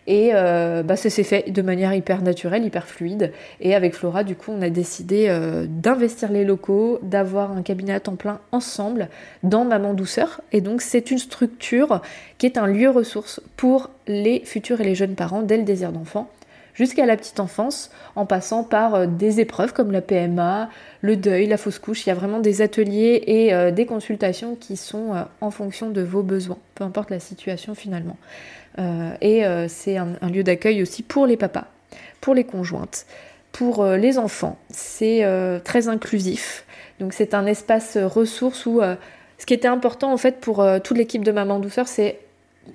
[0.07, 3.33] Et euh, bah, ça s'est fait de manière hyper naturelle, hyper fluide.
[3.61, 7.93] Et avec Flora, du coup, on a décidé euh, d'investir les locaux, d'avoir un cabinet
[7.93, 9.09] à temps plein ensemble
[9.43, 10.43] dans Maman Douceur.
[10.53, 12.01] Et donc, c'est une structure
[12.39, 15.91] qui est un lieu ressource pour les futurs et les jeunes parents dès le désir
[15.91, 16.31] d'enfant
[16.75, 20.69] jusqu'à la petite enfance, en passant par euh, des épreuves comme la PMA,
[21.01, 22.05] le deuil, la fausse couche.
[22.05, 25.91] Il y a vraiment des ateliers et euh, des consultations qui sont euh, en fonction
[25.91, 28.17] de vos besoins, peu importe la situation finalement.
[29.21, 31.67] et c'est un, lieu d'accueil aussi pour les papas,
[32.21, 33.07] pour les conjointes,
[33.53, 34.59] pour les enfants.
[34.71, 35.25] C'est
[35.63, 36.65] très inclusif.
[36.99, 41.25] Donc c'est un espace ressource où ce qui était important en fait pour toute l'équipe
[41.25, 42.19] de Maman Douceur, c'est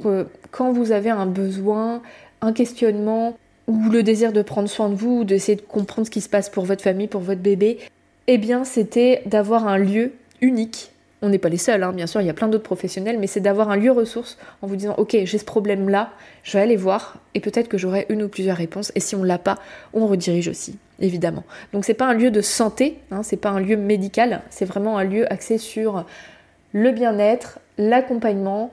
[0.02, 2.02] que quand vous avez un besoin,
[2.42, 3.38] un questionnement,
[3.70, 6.28] ou le désir de prendre soin de vous, ou d'essayer de comprendre ce qui se
[6.28, 7.78] passe pour votre famille, pour votre bébé,
[8.26, 10.92] eh bien c'était d'avoir un lieu unique.
[11.22, 13.28] On n'est pas les seuls, hein, bien sûr, il y a plein d'autres professionnels, mais
[13.28, 16.10] c'est d'avoir un lieu ressource en vous disant ok, j'ai ce problème-là,
[16.42, 18.92] je vais aller voir et peut-être que j'aurai une ou plusieurs réponses.
[18.96, 19.60] Et si on l'a pas,
[19.94, 21.44] on redirige aussi, évidemment.
[21.72, 24.98] Donc c'est pas un lieu de santé, hein, c'est pas un lieu médical, c'est vraiment
[24.98, 26.06] un lieu axé sur
[26.74, 28.72] le bien-être, l'accompagnement,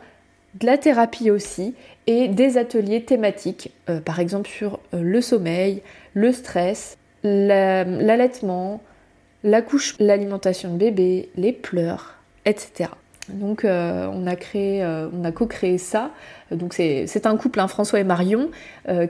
[0.60, 1.74] de la thérapie aussi
[2.06, 5.82] et des ateliers thématiques, euh, par exemple sur euh, le sommeil,
[6.14, 8.80] le stress, l'allaitement,
[9.42, 12.14] la, couche, l'alimentation de bébé, les pleurs,
[12.44, 12.90] etc.
[13.28, 16.10] Donc euh, on a créé, on a co-créé ça.
[16.50, 18.50] Donc c'est un couple, hein, François et Marion,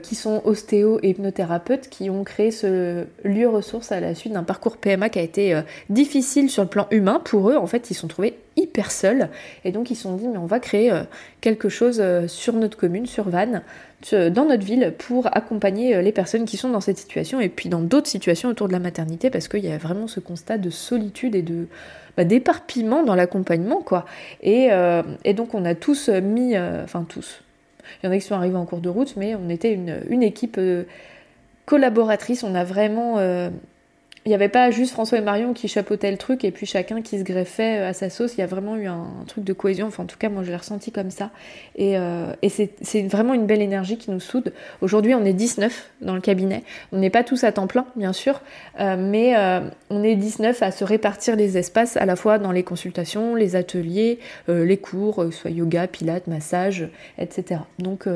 [0.01, 4.43] qui sont ostéo et hypnothérapeutes, qui ont créé ce lieu ressource à la suite d'un
[4.43, 7.57] parcours PMA qui a été difficile sur le plan humain pour eux.
[7.57, 9.29] En fait, ils se sont trouvés hyper seuls.
[9.63, 11.03] Et donc ils se sont dit, mais on va créer euh,
[11.39, 13.61] quelque chose euh, sur notre commune, sur Vannes,
[14.11, 17.69] dans notre ville, pour accompagner euh, les personnes qui sont dans cette situation et puis
[17.69, 20.69] dans d'autres situations autour de la maternité, parce qu'il y a vraiment ce constat de
[20.69, 21.67] solitude et de
[22.17, 24.05] bah, d'éparpillement dans l'accompagnement, quoi.
[24.41, 24.69] Et,
[25.33, 27.41] donc on a tous mis, enfin tous,
[28.03, 30.01] il y en a qui sont arrivés en cours de route, mais on était une,
[30.09, 30.59] une équipe
[31.65, 33.17] collaboratrice, on a vraiment
[34.27, 37.01] il n'y avait pas juste François et Marion qui chapeautaient le truc et puis chacun
[37.01, 38.35] qui se greffait euh, à sa sauce.
[38.35, 39.87] Il y a vraiment eu un, truc de cohésion.
[39.87, 41.31] Enfin, en tout cas, moi, je l'ai ressenti comme ça.
[41.77, 44.51] Et, euh, c'est vraiment une belle énergie qui nous soude.
[44.81, 46.63] Aujourd'hui, on est 19 dans le cabinet.
[46.91, 48.41] On n'est pas tous à temps plein, bien sûr,
[48.81, 49.33] euh, mais
[49.89, 53.55] on est 19 à se répartir les espaces à la fois dans les consultations, les
[53.55, 57.61] ateliers, les cours, soit yoga, pilates, massage, etc.
[57.79, 58.07] Donc,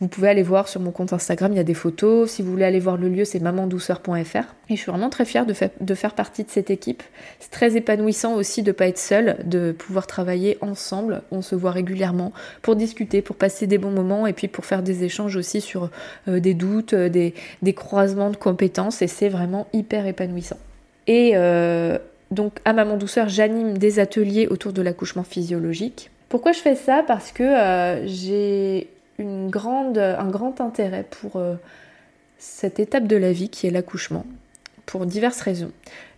[0.00, 2.30] Vous pouvez aller voir sur mon compte Instagram, il y a des photos.
[2.30, 4.44] Si vous voulez aller voir le lieu, c'est mamandouceur.fr.
[4.68, 7.02] Et je suis vraiment très fière de, de faire partie de cette équipe.
[7.40, 11.22] C'est très épanouissant aussi de ne pas être seule, de pouvoir travailler ensemble.
[11.30, 14.82] On se voit régulièrement pour discuter, pour passer des bons moments et puis pour faire
[14.82, 15.88] des échanges aussi sur
[16.28, 17.32] euh, des doutes, euh, des,
[17.72, 19.00] croisements de compétences.
[19.00, 20.58] Et c'est vraiment hyper épanouissant.
[21.06, 21.96] Et euh,
[22.30, 26.10] donc à Maman Douceur, j'anime des ateliers autour de l'accouchement physiologique.
[26.28, 27.02] Pourquoi je fais ça?
[27.06, 31.54] Parce que j'ai grande, un grand intérêt pour euh,
[32.38, 34.26] cette étape de la vie qui est l'accouchement,
[34.84, 35.72] pour diverses raisons.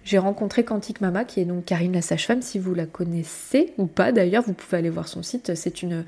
[0.04, 3.86] J'ai rencontré Quantique Mama, qui est donc Karine la sage-femme, si vous la connaissez ou
[3.86, 5.54] pas d'ailleurs, vous pouvez aller voir son site.
[5.54, 6.04] C'est une,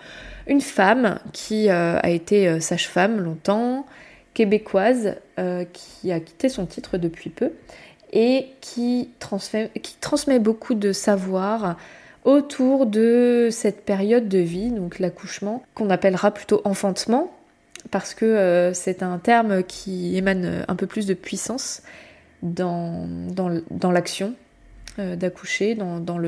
[0.61, 3.87] femme qui euh, a été euh, sage-femme longtemps,
[4.33, 5.17] québécoise,
[5.73, 7.51] qui a quitté son titre depuis peu
[8.13, 9.11] et qui
[9.83, 11.77] qui transmet beaucoup de savoir,
[12.25, 17.33] autour de cette période de vie, donc l'accouchement, qu'on appellera plutôt enfantement,
[17.91, 21.83] parce que euh, c'est un terme qui émane un peu plus de puissance
[22.43, 24.35] dans, dans, l'action
[24.99, 26.19] euh, d'accoucher, dans,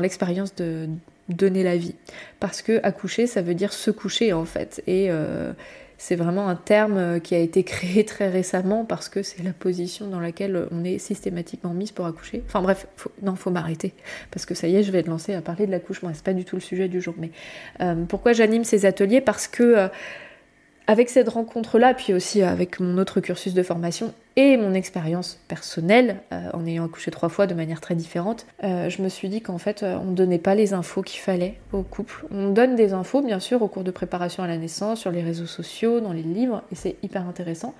[0.00, 0.88] l'expérience de
[1.28, 1.94] donner la vie.
[2.40, 4.82] Parce que accoucher, ça veut dire se coucher en fait.
[4.86, 5.52] Et euh,
[5.98, 9.52] c'est vraiment un terme euh, qui a été créé très récemment parce que c'est la
[9.52, 12.42] position dans laquelle on est systématiquement mise pour accoucher.
[12.46, 13.94] Enfin bref, faut, non, faut m'arrêter
[14.30, 16.10] parce que ça y est, je vais te lancer à parler de l'accouchement.
[16.14, 17.14] C'est pas du tout le sujet du jour.
[17.18, 17.30] Mais
[17.80, 19.20] euh, pourquoi j'anime ces ateliers?
[19.20, 19.88] Parce que euh,
[20.86, 26.18] avec cette rencontre-là, puis aussi avec mon autre cursus de formation et mon expérience personnelle,
[26.32, 29.40] euh, en ayant accouché trois fois de manière très différente, euh, je me suis dit
[29.40, 32.26] qu'en fait, euh, on ne donnait pas les infos qu'il fallait au couple.
[32.30, 35.22] On donne des infos, bien sûr, au cours de préparation à la naissance, sur les
[35.22, 37.74] réseaux sociaux, dans les livres, et c'est hyper intéressant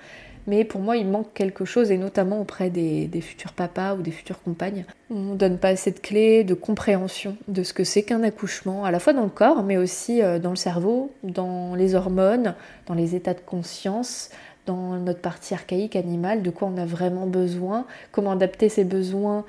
[0.47, 4.11] mais pour moi il manque quelque chose et notamment auprès des, futurs papas ou des
[4.11, 4.85] futures compagnes.
[5.11, 8.85] On ne donne pas assez de clés, de compréhension de ce que c'est qu'un accouchement,
[8.85, 12.55] à la fois dans le corps mais aussi euh, dans le cerveau, dans les hormones,
[12.87, 14.31] dans les états de conscience,
[14.67, 19.45] dans notre partie archaïque animale, de quoi on a vraiment besoin, comment adapter ces besoins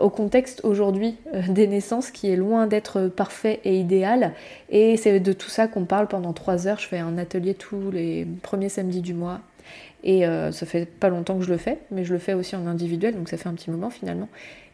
[0.00, 4.32] au contexte aujourd'hui euh, des naissances qui est loin d'être parfait et idéal.
[4.70, 6.78] Et c'est de tout ça qu'on parle pendant trois heures.
[6.78, 9.40] Je fais un atelier tous les premiers samedis du mois
[10.02, 12.56] et euh, ça fait pas longtemps que je le fais, mais je le fais aussi
[12.56, 14.28] en individuel, donc ça fait un petit moment finalement.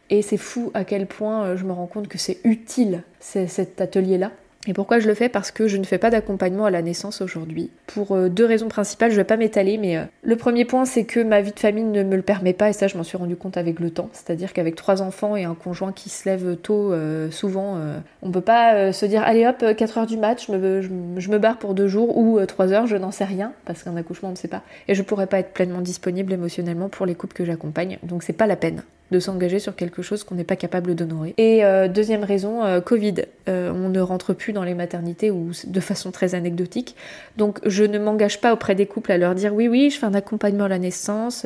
[0.09, 3.81] Et c'est fou à quel point euh, je me rends compte que c'est utile cet
[3.81, 4.31] atelier-là.
[4.67, 5.29] Et pourquoi je le fais?
[5.29, 7.71] Parce que je ne fais pas d'accompagnement à la naissance aujourd'hui.
[7.87, 11.05] Pour euh, deux raisons principales, je ne vais pas m'étaler, mais le premier point c'est
[11.05, 13.17] que ma vie de famille ne me le permet pas, et ça je m'en suis
[13.17, 14.09] rendu compte avec le temps.
[14.13, 16.93] C'est-à-dire qu'avec trois enfants et un conjoint qui se lève tôt,
[17.31, 17.79] souvent,
[18.21, 21.37] on ne peut pas se dire allez hop, 4 heures du match, je me, me
[21.37, 24.33] barre pour deux jours ou 3 heures, je n'en sais rien, parce qu'un accouchement on
[24.33, 24.63] ne sait pas.
[24.87, 28.33] Et je pourrais pas être pleinement disponible émotionnellement pour les couples que j'accompagne, donc c'est
[28.33, 31.33] pas la peine de s'engager sur quelque chose qu'on n'est pas capable d'honorer.
[31.37, 33.15] Et euh, deuxième raison, euh, Covid.
[33.47, 36.95] Euh, on ne rentre plus dans les maternités ou de façon très anecdotique.
[37.37, 40.05] Donc je ne m'engage pas auprès des couples à leur dire oui oui, je fais
[40.05, 41.45] un accompagnement à la naissance,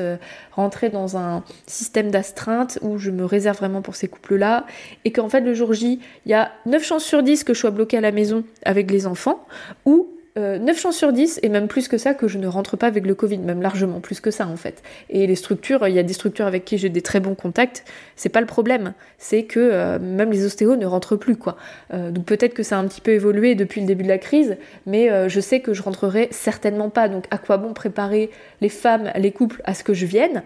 [0.51, 4.65] rentrer dans un système d'astreinte où je me réserve vraiment pour ces couples-là
[5.05, 7.59] et qu'en fait le jour J, il y a 9 chances sur 10 que je
[7.59, 9.45] sois bloquée à la maison avec les enfants
[9.85, 12.77] ou 9 euh, chances sur 10, et même plus que ça, que je ne rentre
[12.77, 14.81] pas avec le Covid, même largement plus que ça en fait.
[15.09, 17.83] Et les structures, il y a des structures avec qui j'ai des très bons contacts,
[18.15, 21.57] c'est pas le problème, c'est que euh, même les ostéos ne rentrent plus quoi.
[21.93, 24.17] Euh, donc peut-être que ça a un petit peu évolué depuis le début de la
[24.19, 27.09] crise, mais je sais que je rentrerai certainement pas.
[27.09, 28.29] Donc à quoi bon préparer
[28.61, 30.43] les femmes, les couples à ce que je vienne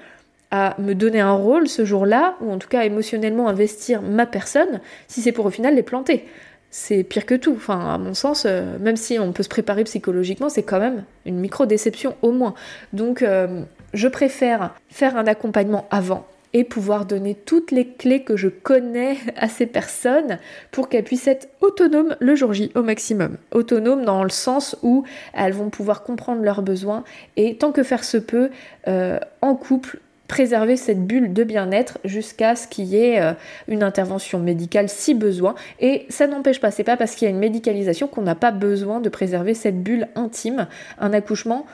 [0.52, 4.80] à me donner un rôle ce jour-là, ou en tout cas émotionnellement investir ma personne,
[5.08, 6.26] si c'est pour au final les planter?
[6.71, 7.54] C'est pire que tout.
[7.56, 11.04] Enfin, à mon sens, euh, même si on peut se préparer psychologiquement, c'est quand même
[11.25, 12.54] une micro-déception au moins.
[12.93, 13.62] Donc, euh,
[13.93, 19.17] je préfère faire un accompagnement avant et pouvoir donner toutes les clés que je connais
[19.36, 20.39] à ces personnes
[20.71, 23.38] pour qu'elles puissent être autonomes le jour J au maximum.
[23.51, 27.04] Autonomes dans le sens où elles vont pouvoir comprendre leurs besoins
[27.36, 28.49] et tant que faire se peut,
[28.88, 33.33] euh, en couple, préserver cette bulle de bien-être jusqu'à ce qu'il y ait euh,
[33.67, 35.55] une intervention médicale si besoin.
[35.79, 38.51] Et ça n'empêche pas, c'est pas parce qu'il y a une médicalisation qu'on n'a pas
[38.51, 40.67] besoin de préserver cette bulle intime.
[40.99, 41.65] Un accouchement,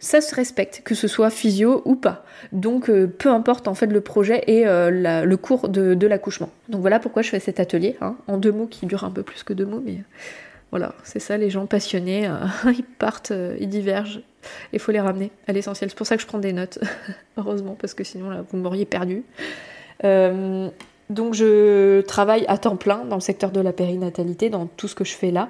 [0.00, 2.24] ça se respecte, que ce soit physio ou pas.
[2.52, 6.50] Donc euh, peu importe en fait le projet et euh, le cours de, l'accouchement.
[6.68, 9.22] Donc voilà pourquoi je fais cet atelier, hein, en deux mots qui dure un peu
[9.22, 9.98] plus que deux mots, mais
[10.70, 12.30] voilà, c'est ça, les gens passionnés,
[12.66, 14.20] ils partent, ils divergent,
[14.72, 15.90] il faut les ramener à l'essentiel.
[15.90, 16.78] C'est pour ça que je prends des notes,
[17.36, 19.24] heureusement, parce que sinon là, vous m'auriez perdu.
[20.04, 20.68] Euh,
[21.10, 24.94] donc je travaille à temps plein dans le secteur de la périnatalité, dans tout ce
[24.94, 25.48] que je fais là,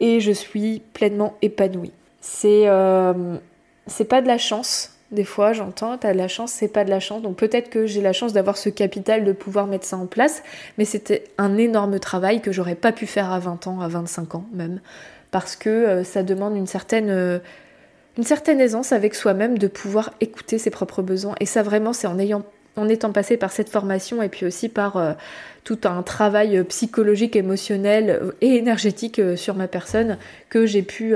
[0.00, 1.92] et je suis pleinement épanouie.
[2.44, 3.36] Euh,
[3.86, 4.95] c'est pas de la chance.
[5.12, 7.22] Des fois, j'entends, t'as de la chance, c'est pas de la chance.
[7.22, 10.42] Donc peut-être que j'ai la chance d'avoir ce capital de pouvoir mettre ça en place,
[10.78, 14.34] mais c'était un énorme travail que j'aurais pas pu faire à 20 ans, à 25
[14.34, 14.80] ans même
[15.32, 17.40] parce que ça demande une certaine
[18.16, 21.34] une certaine aisance avec soi-même de pouvoir écouter ses propres besoins.
[21.40, 25.12] Et ça vraiment, c'est en étant passé par cette formation et puis aussi par euh,
[25.64, 31.14] tout un travail psychologique, émotionnel euh, et énergétique euh, sur ma personne que j'ai pu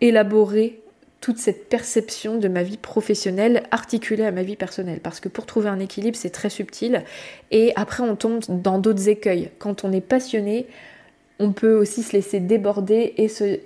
[0.00, 0.80] élaborer
[1.20, 5.00] toute cette perception de ma vie professionnelle articulée à ma vie personnelle.
[5.00, 7.02] Parce que pour trouver un équilibre, c'est très subtil.
[7.50, 9.50] Et après, on tombe dans d'autres écueils.
[9.58, 10.66] Quand on est passionné,
[11.40, 13.58] on peut aussi se laisser déborder et, se,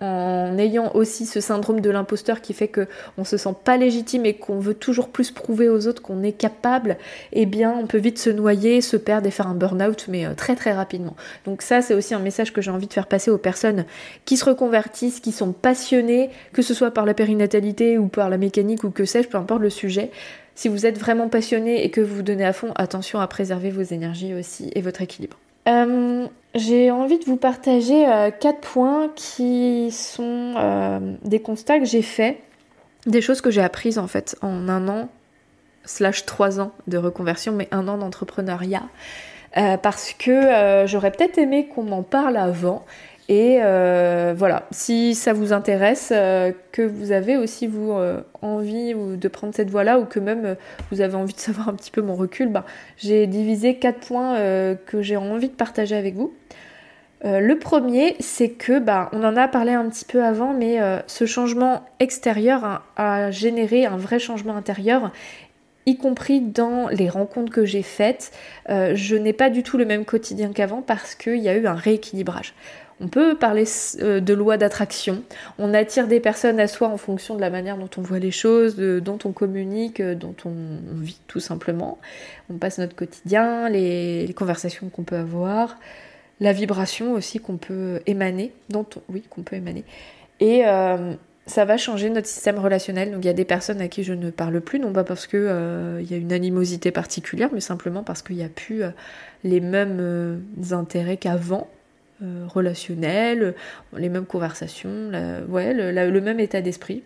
[0.00, 4.26] en ayant aussi ce syndrome de l'imposteur qui fait que on se sent pas légitime
[4.26, 6.96] et qu'on veut toujours plus prouver aux autres qu'on est capable,
[7.32, 10.34] eh bien on peut vite se noyer, se perdre et faire un burn-out mais euh,
[10.34, 11.16] très très rapidement.
[11.44, 13.84] Donc ça c'est aussi un message que j'ai envie de faire passer aux personnes
[14.24, 18.38] qui se reconvertissent, qui sont passionnées, que ce soit par la périnatalité ou par la
[18.38, 20.10] mécanique ou que sais-je, peu importe le sujet.
[20.54, 23.70] Si vous êtes vraiment passionné et que vous vous donnez à fond, attention à préserver
[23.70, 25.36] vos énergies aussi et votre équilibre.
[25.68, 26.26] Euh,
[26.58, 32.02] j'ai envie de vous partager euh, quatre points qui sont euh, des constats que j'ai
[32.02, 32.38] faits,
[33.06, 35.08] des choses que j'ai apprises en fait en un an,
[35.84, 38.82] slash trois ans de reconversion, mais un an d'entrepreneuriat.
[39.82, 42.84] parce que j'aurais peut-être aimé qu'on m'en parle avant
[43.28, 48.94] et euh, voilà, si ça vous intéresse, euh, que vous avez aussi vous euh, envie
[48.94, 50.56] de prendre cette voie-là ou que même
[50.90, 52.64] vous avez envie de savoir un petit peu mon recul, ben,
[52.96, 54.36] j'ai divisé quatre points
[54.86, 56.32] que j'ai envie de partager avec vous.
[57.22, 61.26] le premier, c'est que, bah, on en a parlé un petit peu avant, mais ce
[61.26, 65.12] changement extérieur a, généré un vrai changement intérieur
[65.86, 68.30] y compris dans les rencontres que j'ai faites,
[68.68, 71.74] je n'ai pas du tout le même quotidien qu'avant parce qu'il y a eu un
[71.74, 72.54] rééquilibrage.
[73.00, 73.64] On peut parler
[74.00, 75.22] euh, de loi d'attraction.
[75.58, 78.32] On attire des personnes à soi en fonction de la manière dont on voit les
[78.32, 80.52] choses, dont on communique, euh, dont on,
[80.94, 81.98] vit tout simplement.
[82.50, 85.78] On passe notre quotidien, les, conversations qu'on peut avoir,
[86.40, 89.84] la vibration aussi qu'on peut émaner, dont oui, qu'on peut émaner.
[90.40, 91.14] Et euh,
[91.46, 93.12] ça va changer notre système relationnel.
[93.12, 95.28] Donc il y a des personnes à qui je ne parle plus, non pas parce
[95.28, 95.38] qu'il
[96.00, 98.82] il y a une animosité particulière, mais simplement parce qu'il n'y a plus
[99.44, 101.68] les mêmes intérêts qu'avant.
[102.20, 103.54] Euh, relationnel,
[103.96, 105.12] les mêmes conversations,
[105.48, 107.04] ouais, le, même état d'esprit.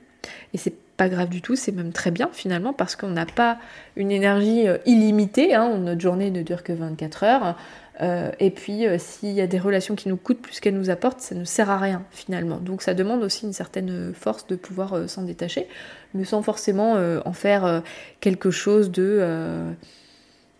[0.54, 3.58] Et c'est pas grave du tout, c'est même très bien finalement parce qu'on n'a pas
[3.96, 7.58] une énergie euh, illimitée, hein, notre journée ne dure que 24 heures.
[8.00, 11.20] Euh, et puis s'il y a des relations qui nous coûtent plus qu'elles nous apportent,
[11.20, 12.56] ça ne sert à rien finalement.
[12.56, 15.68] Donc ça demande aussi une certaine force de pouvoir s'en détacher,
[16.14, 17.82] mais sans forcément en faire
[18.20, 19.74] quelque chose de,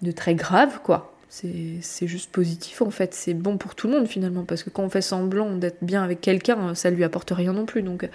[0.02, 4.06] de très grave, quoi c'est juste positif en fait, c'est bon pour tout le monde
[4.06, 7.52] finalement, parce que quand on fait semblant d'être bien avec quelqu'un, ça lui apporte rien
[7.52, 7.82] non plus.
[7.82, 8.08] Donc...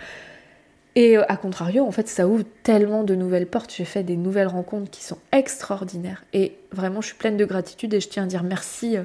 [0.97, 3.71] Et euh, à contrario, en fait, ça ouvre tellement de nouvelles portes.
[3.71, 6.23] J'ai fait des nouvelles rencontres qui sont extraordinaires.
[6.33, 9.03] Et vraiment, je suis pleine de gratitude et je tiens à dire merci euh,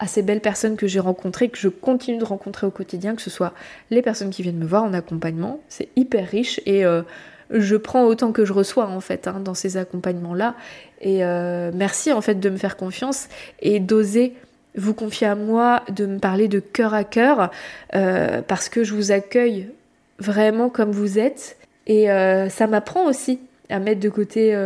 [0.00, 3.22] à ces belles personnes que j'ai rencontrées, que je continue de rencontrer au quotidien, que
[3.22, 3.54] ce soit
[3.90, 5.60] les personnes qui viennent me voir en accompagnement.
[5.68, 7.02] C'est hyper riche et euh,
[7.50, 10.54] je prends autant que je reçois en fait hein, dans ces accompagnements-là.
[11.00, 13.28] Et euh, merci en fait de me faire confiance
[13.60, 14.34] et d'oser
[14.76, 17.50] vous confier à moi, de me parler de cœur à cœur,
[17.94, 19.70] euh, parce que je vous accueille
[20.18, 21.56] vraiment comme vous êtes.
[21.86, 24.56] Et euh, ça m'apprend aussi à mettre de côté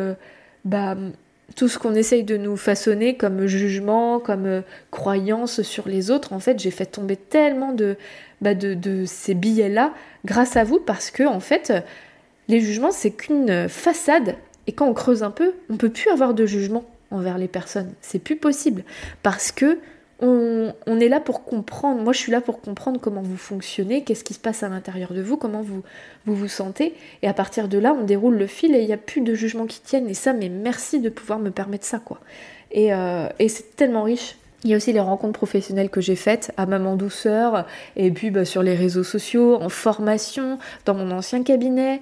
[0.64, 0.96] bah,
[1.56, 6.32] tout ce qu'on essaye de nous façonner comme jugement, comme croyance sur les autres.
[6.32, 7.96] En fait, j'ai fait tomber tellement de,
[8.40, 8.50] bah,
[9.06, 9.92] ces billets-là
[10.24, 11.72] grâce à vous, parce que en fait,
[12.52, 14.36] les jugements, c'est qu'une façade.
[14.66, 17.92] Et quand on creuse un peu, on peut plus avoir de jugement envers les personnes.
[18.00, 18.84] C'est plus possible.
[19.22, 19.78] Parce que
[20.24, 22.00] on, est là pour comprendre.
[22.00, 25.12] Moi, je suis là pour comprendre comment vous fonctionnez, qu'est-ce qui se passe à l'intérieur
[25.12, 25.82] de vous, comment vous,
[26.26, 26.94] vous sentez.
[27.22, 29.34] Et à partir de là, on déroule le fil et il n'y a plus de
[29.34, 30.08] jugements qui tiennent.
[30.08, 32.20] Et ça, mais merci de pouvoir me permettre ça, quoi.
[32.70, 34.36] Et, euh, c'est tellement riche.
[34.62, 38.30] Il y a aussi les rencontres professionnelles que j'ai faites à Maman Douceur, et puis
[38.30, 42.00] bah, sur les réseaux sociaux, en formation, dans mon ancien cabinet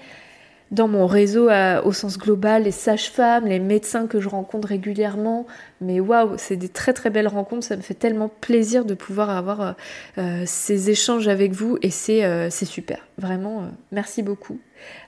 [0.70, 1.48] dans mon réseau
[1.84, 5.46] au sens global, les sages-femmes, les médecins que je rencontre régulièrement.
[5.80, 7.66] Mais waouh, c'est des très très belles rencontres.
[7.66, 9.72] Ça me fait tellement plaisir de pouvoir avoir euh,
[10.18, 12.98] euh, ces échanges avec vous et c'est euh, super.
[13.18, 14.58] Vraiment, merci beaucoup.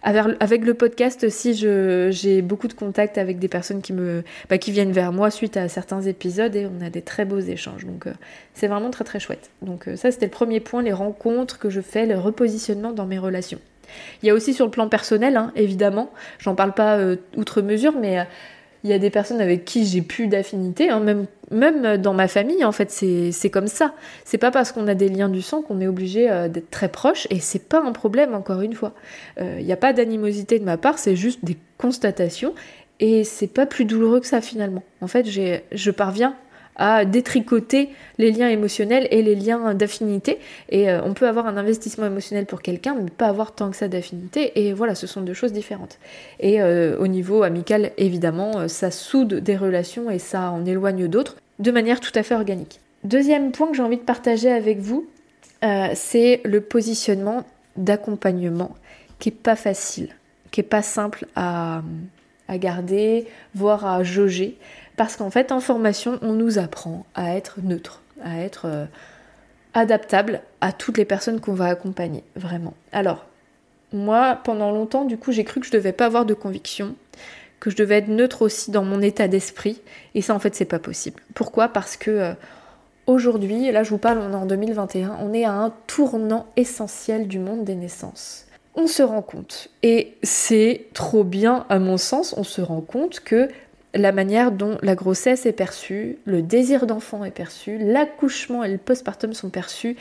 [0.02, 4.70] Avec, le podcast aussi, j'ai beaucoup de contacts avec des personnes qui, me, bah, qui
[4.70, 7.86] viennent vers moi suite à certains épisodes et on a des très beaux échanges.
[7.86, 8.04] Donc
[8.52, 9.50] c'est vraiment très très chouette.
[9.62, 13.18] Donc ça c'était le premier point, les rencontres que je fais, le repositionnement dans mes
[13.18, 13.60] relations.
[14.22, 17.62] Il y a aussi sur le plan personnel, hein, évidemment, j'en parle pas euh, outre
[17.62, 18.24] mesure, mais euh,
[18.84, 22.28] il y a des personnes avec qui j'ai plus d'affinité, hein, même, même dans ma
[22.28, 23.94] famille, en fait, c'est comme ça.
[24.24, 26.88] C'est pas parce qu'on a des liens du sang qu'on est obligé euh, d'être très
[26.88, 28.92] proche, et c'est pas un problème, encore une fois.
[29.38, 32.54] Il n'y a pas d'animosité de ma part, c'est juste des constatations,
[33.00, 34.82] et c'est pas plus douloureux que ça finalement.
[35.00, 36.34] En fait, je parviens
[36.76, 40.38] à détricoter les liens émotionnels et les liens d'affinité.
[40.70, 43.76] Et euh, on peut avoir un investissement émotionnel pour quelqu'un, mais pas avoir tant que
[43.76, 44.52] ça d'affinité.
[44.60, 45.98] Et voilà, ce sont deux choses différentes.
[46.40, 51.08] Et euh, au niveau amical, évidemment, euh, ça soude des relations et ça en éloigne
[51.08, 52.80] d'autres de manière tout à fait organique.
[53.04, 55.06] Deuxième point que j'ai envie de partager avec vous,
[55.94, 57.44] c'est le positionnement
[57.76, 58.74] d'accompagnement
[59.20, 60.08] qui est pas facile,
[60.50, 61.82] qui est pas simple à,
[62.48, 64.58] à garder, voire à jauger.
[64.96, 68.84] Parce qu'en fait, en formation, on nous apprend à être neutre, à être euh,
[69.74, 72.74] adaptable à toutes les personnes qu'on va accompagner, vraiment.
[72.92, 73.26] Alors,
[73.92, 76.94] moi, pendant longtemps, du coup, j'ai cru que je devais pas avoir de conviction,
[77.60, 79.80] que je devais être neutre aussi dans mon état d'esprit.
[80.14, 81.22] Et ça, en fait, c'est pas possible.
[81.34, 81.68] Pourquoi?
[81.68, 82.32] Parce que euh,
[83.06, 87.28] aujourd'hui, là, je vous parle, on est en 2021, on est à un tournant essentiel
[87.28, 88.46] du monde des naissances.
[88.74, 93.20] On se rend compte, et c'est trop bien à mon sens, on se rend compte
[93.20, 93.50] que
[93.94, 98.78] la manière dont la grossesse est perçue, le désir d'enfant est perçu, l'accouchement et le
[98.78, 99.96] postpartum sont perçus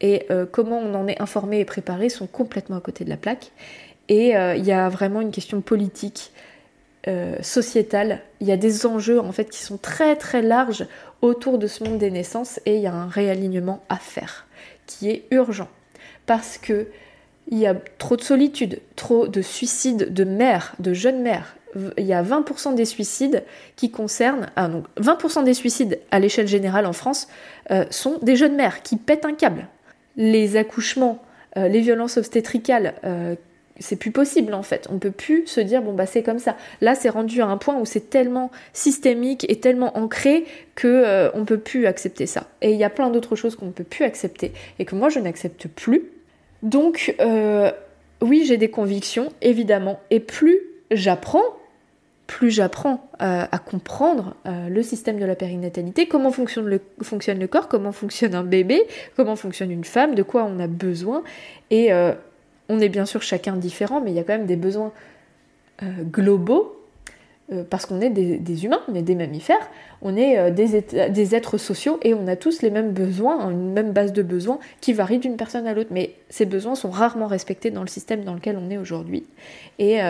[0.00, 3.16] et euh, comment on en est informé et préparé sont complètement à côté de la
[3.16, 3.50] plaque.
[4.08, 6.32] Et euh, il y a vraiment une question politique,
[7.06, 10.86] euh, sociétale, il y a des enjeux en fait qui sont très très larges
[11.22, 14.46] autour de ce monde des naissances et il y a un réalignement à faire
[14.86, 15.68] qui est urgent
[16.26, 16.88] parce que
[17.50, 21.56] il y a trop de solitude, trop de suicides de mères, de jeunes mères,
[21.96, 23.44] il y a 20% des suicides
[23.76, 24.48] qui concernent.
[24.56, 27.28] Ah, donc 20% des suicides à l'échelle générale en France
[27.70, 29.66] euh, sont des jeunes mères qui pètent un câble.
[30.16, 31.22] Les accouchements,
[31.56, 33.34] euh, les violences obstétricales, euh,
[33.78, 34.88] c'est plus possible en fait.
[34.90, 36.56] On peut plus se dire bon bah c'est comme ça.
[36.80, 41.44] Là c'est rendu à un point où c'est tellement systémique et tellement ancré que on
[41.44, 42.48] peut plus accepter ça.
[42.60, 45.10] Et il y a plein d'autres choses qu'on ne peut plus accepter et que moi
[45.10, 46.10] je n'accepte plus.
[46.62, 47.14] Donc
[48.20, 51.44] oui j'ai des convictions évidemment et plus j'apprends
[52.28, 57.68] plus j'apprends euh, à comprendre euh, le système de la périnatalité, comment fonctionne le, corps,
[57.68, 58.86] comment fonctionne un bébé,
[59.16, 61.24] comment fonctionne une femme, de quoi on a besoin.
[61.70, 62.12] Et euh,
[62.68, 64.92] on est bien sûr chacun différent, mais il y a quand même des besoins
[66.10, 66.77] globaux,
[67.70, 69.70] parce qu'on est des, humains, on est des mammifères,
[70.02, 73.92] on est des, des, êtres sociaux et on a tous les mêmes besoins, une même
[73.92, 75.90] base de besoins qui varie d'une personne à l'autre.
[75.90, 79.24] Mais ces besoins sont rarement respectés dans le système dans lequel on est aujourd'hui.
[79.78, 80.02] Et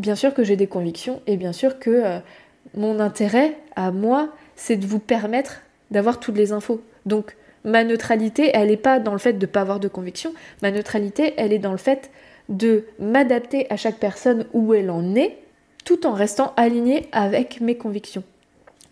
[0.00, 2.18] bien sûr que j'ai des convictions et bien sûr que euh,
[2.74, 5.60] mon intérêt à moi, c'est de vous permettre
[5.90, 6.80] d'avoir toutes les infos.
[7.06, 10.32] Donc ma neutralité, elle n'est pas dans le fait de ne pas avoir de conviction,
[10.62, 12.10] ma neutralité, elle est dans le fait
[12.48, 15.38] de m'adapter à chaque personne où elle en est,
[15.84, 18.22] tout en restant alignée avec mes convictions.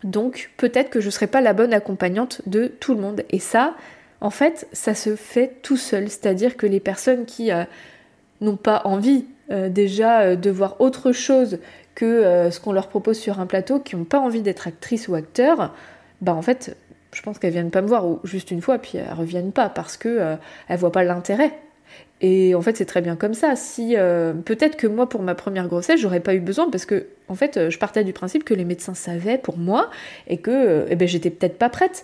[0.03, 3.23] Donc peut-être que je ne serai pas la bonne accompagnante de tout le monde.
[3.29, 3.75] Et ça,
[4.21, 6.09] en fait, ça se fait tout seul.
[6.09, 7.63] C'est-à-dire que les personnes qui euh,
[8.41, 11.59] n'ont pas envie euh, déjà euh, de voir autre chose
[11.95, 15.15] que ce qu'on leur propose sur un plateau, qui n'ont pas envie d'être actrice ou
[15.15, 15.73] acteur,
[16.21, 16.77] bah en fait,
[17.13, 19.97] je pense qu'elles viennent pas me voir juste une fois, puis elles reviennent pas parce
[19.97, 20.37] que
[20.69, 21.51] elles voient pas l'intérêt.
[22.21, 23.55] Et en fait, c'est très bien comme ça.
[23.55, 23.95] Si
[24.45, 27.69] peut-être que moi, pour ma première grossesse, j'aurais pas eu besoin parce que en fait,
[27.69, 29.89] je partais du principe que les médecins savaient pour moi
[30.27, 32.03] et que eh ben, j'étais peut-être pas prête.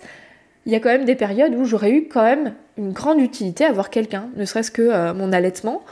[0.66, 3.66] Il y a quand même des périodes où j'aurais eu quand même une grande utilité
[3.66, 5.84] à voir quelqu'un, ne serait-ce que mon allaitement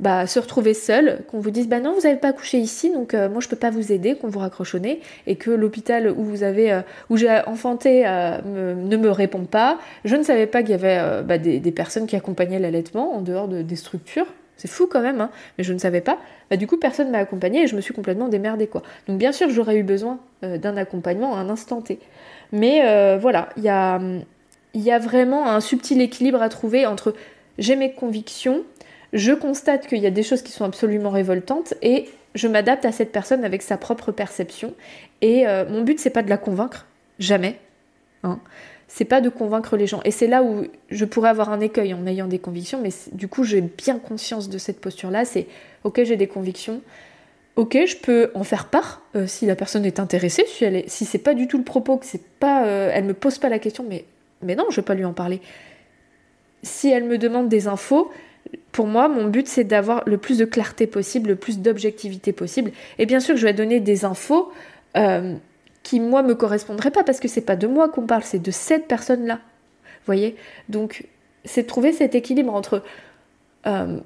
[0.00, 3.12] bah, se retrouver seul, qu'on vous dise bah non vous n'avez pas accouché ici donc
[3.12, 6.10] euh, moi je peux pas vous aider, qu'on vous raccroche au nez et que l'hôpital
[6.10, 6.80] où vous avez euh,
[7.10, 9.78] où j'ai enfanté euh, ne me répond pas.
[10.06, 13.46] Je ne savais pas qu'il y avait bah, des, personnes qui accompagnaient l'allaitement en dehors
[13.46, 14.26] de, des structures.
[14.56, 16.18] C'est fou quand même, hein, mais je ne savais pas.
[16.50, 18.66] Bah, du coup, personne m'a accompagnée et je me suis complètement démerdée.
[18.66, 18.82] Quoi.
[19.06, 21.98] Donc, bien sûr, j'aurais eu besoin d'un accompagnement à un instant T.
[22.52, 23.98] Mais voilà, il y a,
[24.74, 27.14] y a vraiment un subtil équilibre à trouver entre
[27.60, 28.62] j'ai mes convictions,
[29.12, 32.92] je constate qu'il y a des choses qui sont absolument révoltantes et je m'adapte à
[32.92, 34.74] cette personne avec sa propre perception.
[35.20, 36.86] Et euh, mon but, c'est pas de la convaincre,
[37.18, 37.58] jamais.
[38.22, 38.38] Hein.
[38.86, 40.00] C'est pas de convaincre les gens.
[40.04, 43.28] Et c'est là où je pourrais avoir un écueil en ayant des convictions, mais du
[43.28, 45.24] coup, j'ai bien conscience de cette posture-là.
[45.24, 45.46] C'est
[45.84, 46.80] ok, j'ai des convictions.
[47.56, 50.88] Ok, je peux en faire part euh, si la personne est intéressée, si elle est,
[50.88, 53.48] si c'est pas du tout le propos, que c'est pas, euh, elle me pose pas
[53.48, 54.04] la question, mais
[54.42, 55.40] mais non, je vais pas lui en parler.
[56.62, 58.10] Si elle me demande des infos,
[58.72, 62.72] pour moi, mon but, c'est d'avoir le plus de clarté possible, le plus d'objectivité possible.
[62.98, 64.52] Et bien sûr, je vais donner des infos
[64.96, 65.34] euh,
[65.82, 68.50] qui, moi, me correspondraient pas, parce que c'est pas de moi qu'on parle, c'est de
[68.50, 69.34] cette personne-là.
[69.34, 70.36] Vous voyez?
[70.68, 71.06] Donc,
[71.44, 72.82] c'est de trouver cet équilibre entre
[73.66, 73.98] euh,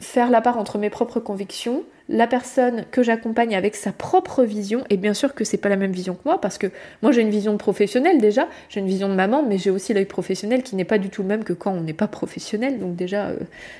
[0.00, 4.84] faire la part entre mes propres convictions, la personne que j'accompagne avec sa propre vision,
[4.88, 6.68] et bien sûr que c'est pas la même vision que moi, parce que
[7.02, 10.06] moi j'ai une vision professionnelle déjà, j'ai une vision de maman, mais j'ai aussi l'œil
[10.06, 12.96] professionnel qui n'est pas du tout le même que quand on n'est pas professionnel, donc
[12.96, 13.36] déjà euh,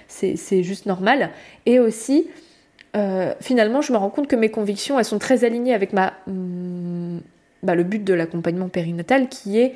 [0.08, 1.30] c'est juste normal.
[1.64, 2.28] Et aussi,
[2.96, 6.12] euh, finalement, je me rends compte que mes convictions, elles sont très alignées avec ma,
[7.62, 9.74] bah, le but de l'accompagnement périnatal qui est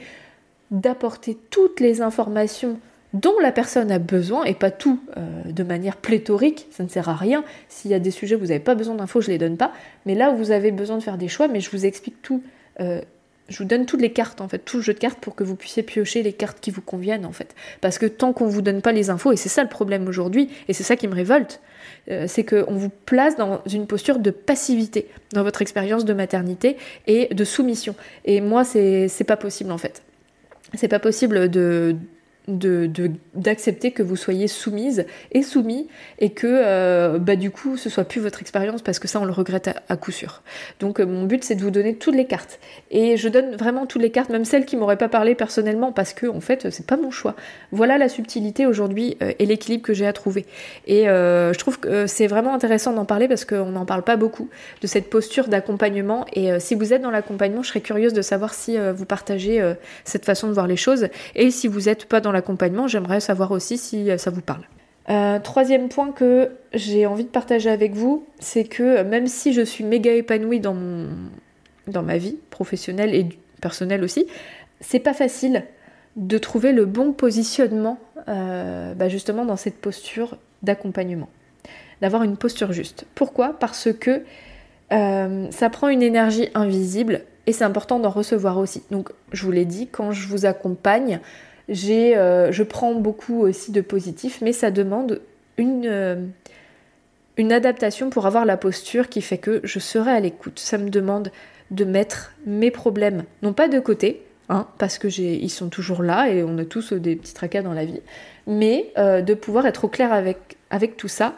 [0.71, 2.79] d'apporter toutes les informations
[3.13, 7.09] dont la personne a besoin et pas tout euh, de manière pléthorique, ça ne sert
[7.09, 7.45] à rien.
[7.69, 9.57] S'il y a des sujets où vous n'avez pas besoin d'infos, je ne les donne
[9.57, 9.73] pas.
[10.07, 12.43] Mais là où vous avez besoin de faire des choix, mais je vous explique tout.
[12.81, 13.01] Euh,
[13.49, 15.45] je vous donne toutes les cartes en fait, tout le jeu de cartes pour que
[15.45, 17.55] vous puissiez piocher les cartes qui vous conviennent en fait.
[17.81, 20.49] Parce que tant qu'on vous donne pas les infos, et c'est ça le problème aujourd'hui,
[20.69, 21.61] et c'est ça qui me révolte,
[22.11, 26.77] euh, c'est qu'on vous place dans une posture de passivité dans votre expérience de maternité
[27.07, 27.95] et de soumission.
[28.25, 30.03] Et moi, c'est pas possible en fait.
[30.75, 31.97] C'est pas possible de,
[32.49, 35.87] d'accepter que vous soyez soumise et soumis
[36.19, 39.25] et que euh, bah, du coup ce soit plus votre expérience parce que ça on
[39.25, 40.43] le regrette à, coup sûr.
[40.81, 42.59] Donc euh, mon but c'est de vous donner toutes les cartes
[42.91, 46.15] et je donne vraiment toutes les cartes, même celles qui m'auraient pas parlé personnellement parce
[46.15, 47.37] que en fait c'est pas mon choix.
[47.71, 50.45] Voilà la subtilité aujourd'hui euh, et l'équilibre que j'ai à trouver.
[50.87, 54.49] Et je trouve que c'est vraiment intéressant d'en parler parce qu'on n'en parle pas beaucoup
[54.81, 58.55] de cette posture d'accompagnement et si vous êtes dans l'accompagnement je serais curieuse de savoir
[58.55, 59.75] si vous partagez
[60.05, 63.51] cette façon de voir les choses et si vous n'êtes pas dans l'accompagnement, j'aimerais savoir
[63.51, 64.63] aussi si euh, ça vous parle.
[65.11, 69.63] Euh, troisième point que j'ai envie de partager avec vous, c'est que même si je
[69.63, 71.09] suis méga épanouie dans, mon,
[71.89, 73.29] dans ma vie professionnelle et
[73.61, 74.27] personnelle aussi,
[74.81, 75.65] c'est pas facile
[76.17, 81.29] de trouver le bon positionnement euh, bah, justement dans cette posture d'accompagnement.
[82.01, 83.07] D'avoir une posture juste.
[83.15, 83.59] Pourquoi?
[83.59, 84.23] Parce que
[84.91, 88.83] ça prend une énergie invisible et c'est important d'en recevoir aussi.
[88.91, 91.21] Donc je vous l'ai dit, quand je vous accompagne,
[91.69, 95.21] euh, je prends beaucoup aussi de positif, mais ça demande
[95.57, 96.17] une, euh,
[97.37, 100.59] une adaptation pour avoir la posture qui fait que je serai à l'écoute.
[100.59, 101.31] Ça me demande
[101.71, 106.29] de mettre mes problèmes, non pas de côté, hein, parce que ils sont toujours là
[106.29, 108.01] et on a tous des petits tracas dans la vie,
[108.47, 111.35] mais euh, de pouvoir être au clair avec, avec tout ça,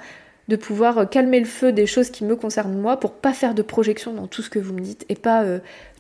[0.48, 3.62] de pouvoir calmer le feu des choses qui me concernent moi pour pas faire de
[3.62, 5.44] projection dans tout ce que vous me dites et pas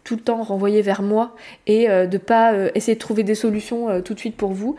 [0.04, 1.34] tout le temps renvoyer vers moi
[1.66, 4.52] et euh, de pas euh, essayer de trouver des solutions euh, tout de suite pour
[4.52, 4.76] vous.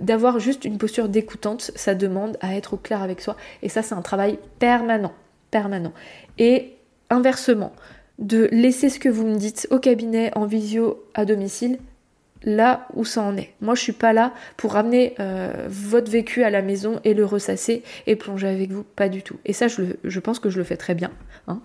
[0.00, 3.36] D'avoir juste une posture d'écoutante, ça demande à être au clair avec soi.
[3.62, 5.12] Et ça, c'est un travail permanent,
[5.50, 5.92] permanent.
[6.38, 6.74] Et
[7.08, 7.72] inversement,
[8.18, 11.78] de laisser ce que vous me dites au cabinet, en visio, à domicile,
[12.42, 13.50] là où ça en est.
[13.60, 15.14] Moi, je suis pas là pour ramener
[15.68, 19.36] votre vécu à la maison et le ressasser et plonger avec vous, pas du tout.
[19.44, 21.10] Et ça, je, je pense que je le fais très bien.
[21.46, 21.60] Hein.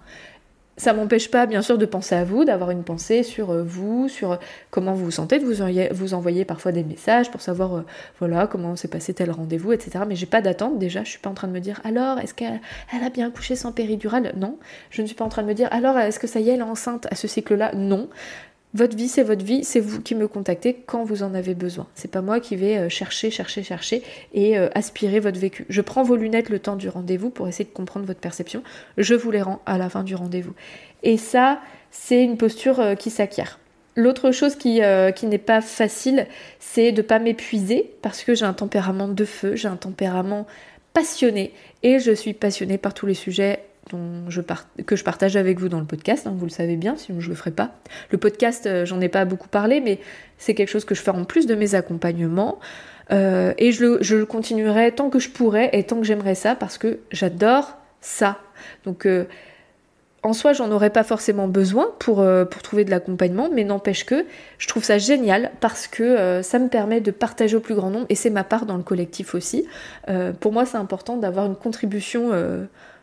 [0.80, 4.08] Ça m'empêche pas, bien sûr, de penser à vous, d'avoir une pensée sur euh, vous,
[4.08, 4.38] sur euh,
[4.70, 7.82] comment vous vous sentez, de vous, envoyer, vous envoyer parfois des messages pour savoir, euh,
[8.20, 10.06] voilà, comment s'est passé tel rendez-vous, etc.
[10.08, 12.36] Mais j'ai pas d'attente déjà, je suis pas en train de me dire, alors, est-ce
[12.36, 12.60] qu'elle
[12.92, 14.34] a bien couché sans péridurale?
[14.38, 14.60] Non.
[14.92, 16.54] Je ne suis pas en train de me dire, alors, est-ce que ça y est,
[16.54, 17.72] elle est enceinte à ce cycle-là?
[17.74, 18.08] Non.
[18.78, 21.88] Votre vie, c'est votre vie, c'est vous qui me contactez quand vous en avez besoin.
[21.96, 24.04] C'est pas moi qui vais euh, chercher, chercher, chercher
[24.36, 25.66] et euh, aspirer votre vécu.
[25.68, 28.62] Je prends vos lunettes le temps du rendez-vous pour essayer de comprendre votre perception.
[29.00, 30.54] Je vous les rends à la fin du rendez-vous.
[31.02, 31.60] Et ça,
[31.90, 33.58] c'est une posture euh, qui s'acquiert.
[33.96, 34.80] L'autre chose qui,
[35.16, 36.28] qui n'est pas facile,
[36.60, 40.46] c'est de pas m'épuiser parce que j'ai un tempérament de feu, j'ai un tempérament
[40.94, 41.52] passionné
[41.82, 43.67] et je suis passionnée par tous les sujets
[44.86, 47.30] que je partage avec vous dans le podcast, hein, vous le savez bien, sinon je
[47.30, 47.72] le ferai pas.
[48.12, 50.00] Le podcast, euh, j'en ai pas beaucoup parlé, mais
[50.38, 52.60] c'est quelque chose que je fais en plus de mes accompagnements.
[53.12, 56.78] Euh, et je le, continuerai tant que je pourrai et tant que j'aimerais ça parce
[56.78, 58.38] que j'adore ça.
[58.84, 59.26] Donc euh,
[60.24, 62.26] en soi, j'en aurais pas forcément besoin pour
[62.64, 64.26] trouver de l'accompagnement, mais n'empêche que
[64.58, 68.08] je trouve ça génial parce que ça me permet de partager au plus grand nombre
[68.10, 69.66] et c'est ma part dans le collectif aussi.
[70.42, 72.32] pour moi, c'est important d'avoir une contribution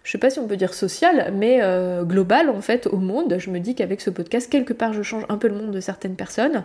[0.04, 3.36] je sais pas si on peut dire social, mais euh, global en fait au monde.
[3.38, 5.80] Je me dis qu'avec ce podcast, quelque part, je change un peu le monde de
[5.80, 6.62] certaines personnes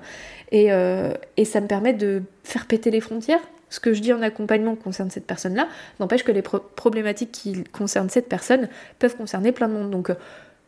[0.51, 3.39] et, euh, et ça me permet de faire péter les frontières.
[3.69, 5.69] Ce que je dis en accompagnement concerne cette personne-là,
[6.01, 8.67] n'empêche que les problématiques qui concernent cette personne
[8.97, 9.89] peuvent concerner plein de monde.
[9.89, 10.15] Donc euh,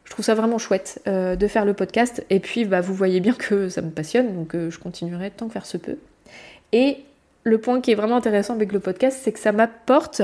[0.06, 2.26] je trouve ça vraiment chouette de faire le podcast.
[2.30, 5.54] Et puis bah, vous voyez bien que ça me passionne, donc je continuerai tant que
[5.54, 5.98] faire se peut.
[6.74, 6.98] Et
[7.44, 10.22] le point qui est vraiment intéressant avec le podcast, c'est que ça m'apporte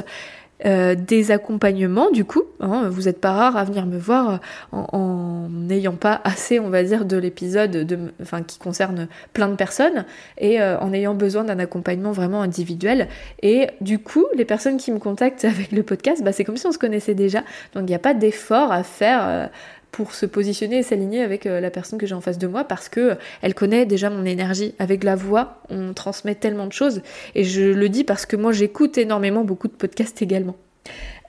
[0.65, 2.43] euh, des accompagnements du coup.
[2.59, 4.39] Hein, vous n'êtes pas rare à venir me voir
[4.71, 10.05] en n'ayant pas assez, on va dire, de l'épisode enfin, qui concerne plein de personnes
[10.39, 13.07] et euh, en ayant besoin d'un accompagnement vraiment individuel.
[13.43, 16.65] Et du coup, les personnes qui me contactent avec le podcast, bah, c'est comme si
[16.65, 17.39] on se connaissait déjà.
[17.73, 19.21] Donc il n'y a pas d'effort à faire.
[19.27, 19.47] Euh,
[19.91, 22.89] pour se positionner et s'aligner avec la personne que j'ai en face de moi parce
[22.89, 24.75] que elle connaît déjà mon énergie.
[24.79, 27.01] Avec la voix, on transmet tellement de choses
[27.35, 30.55] et je le dis parce que moi j'écoute énormément beaucoup de podcasts également.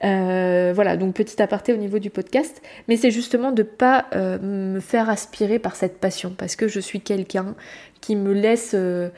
[0.03, 4.39] Euh, voilà, donc petit aparté au niveau du podcast, mais c'est justement de pas euh,
[4.39, 7.55] me faire aspirer par cette passion, parce que je suis quelqu'un
[7.99, 9.09] qui me laisse euh,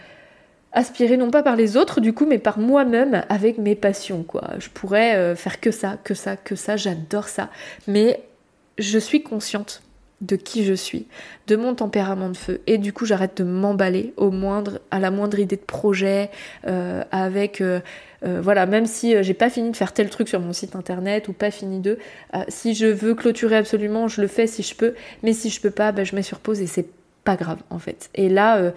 [0.72, 4.52] aspirer non pas par les autres du coup, mais par moi-même avec mes passions, quoi.
[4.58, 7.50] Je pourrais faire que ça, que ça, que ça, j'adore ça,
[7.88, 8.22] mais
[8.82, 9.82] je suis consciente
[10.22, 11.08] de qui je suis,
[11.48, 12.62] de mon tempérament de feu.
[12.68, 14.14] Et du coup, j'arrête de m'emballer
[14.92, 16.30] à la moindre idée de projet,
[16.68, 17.80] euh, avec euh,
[18.24, 21.28] euh, voilà, même si j'ai pas fini de faire tel truc sur mon site internet
[21.28, 21.98] ou pas fini de,
[22.48, 24.94] si je veux clôturer absolument, je le fais si je peux.
[25.24, 26.88] Mais si je peux pas, ben, je mets sur pause et c'est
[27.24, 28.10] pas grave en fait.
[28.16, 28.72] Et là.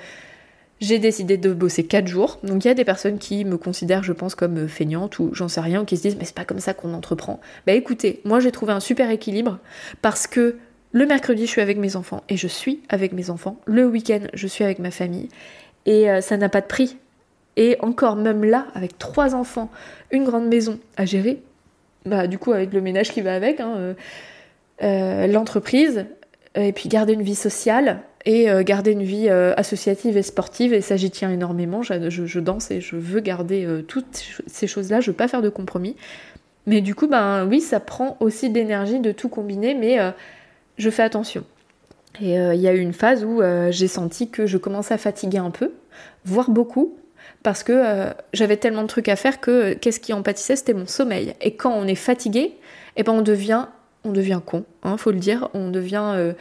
[0.84, 2.38] J'ai décidé de bosser 4 jours.
[2.42, 5.48] Donc il y a des personnes qui me considèrent, je pense, comme feignante ou j'en
[5.48, 7.40] sais rien, ou qui se disent mais c'est pas comme ça qu'on entreprend.
[7.66, 9.58] Bah écoutez, moi j'ai trouvé un super équilibre
[10.02, 10.56] parce que
[10.94, 13.56] le mercredi, je suis avec mes enfants et je suis avec mes enfants.
[13.64, 15.28] Le week-end, je suis avec ma famille.
[15.86, 16.96] Et euh, ça n'a pas de prix.
[17.56, 19.70] Et encore, même là, avec trois enfants,
[20.12, 21.42] une grande maison à gérer,
[22.06, 23.94] bah, du coup, avec le ménage qui va avec, hein, euh,
[24.82, 26.06] euh, l'entreprise,
[26.54, 30.72] et puis garder une vie sociale et garder une vie associative et sportive.
[30.72, 31.82] Et ça, j'y tiens énormément.
[31.82, 35.00] Je, danse et je veux garder toutes ces choses-là.
[35.00, 35.94] Je veux pas faire de compromis.
[36.66, 39.98] Mais du coup, ben oui, ça prend aussi d'énergie de tout combiner, mais
[40.78, 41.44] je fais attention.
[42.20, 44.94] Et euh, il y a eu une phase où euh, j'ai senti que je commençais
[44.94, 45.72] à fatiguer un peu,
[46.24, 46.96] voire beaucoup,
[47.42, 50.74] parce que euh, j'avais tellement de trucs à faire que qu'est-ce qui en pâtissait, c'était
[50.74, 51.34] mon sommeil.
[51.40, 52.54] Et quand on est fatigué,
[52.96, 53.66] eh ben on devient,
[54.04, 56.34] on devient con, hein, faut le dire, on devient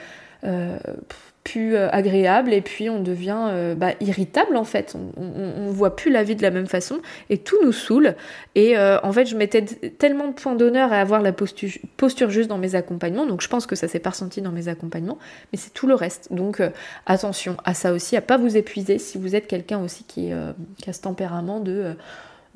[1.44, 4.96] plus euh, agréable et puis on devient euh, bah, irritable en fait.
[5.18, 8.16] On, voit plus la vie de la même façon et tout nous saoule.
[8.54, 12.30] Et euh, en fait, je mettais tellement de points d'honneur à avoir la posture, posture,
[12.30, 13.26] juste dans mes accompagnements.
[13.26, 15.18] Donc je pense que ça s'est pas ressenti dans mes accompagnements,
[15.52, 16.32] mais c'est tout le reste.
[16.32, 16.62] Donc
[17.08, 20.32] attention à ça aussi, à pas vous épuiser si vous êtes quelqu'un aussi qui,
[20.78, 21.96] qui, a ce tempérament de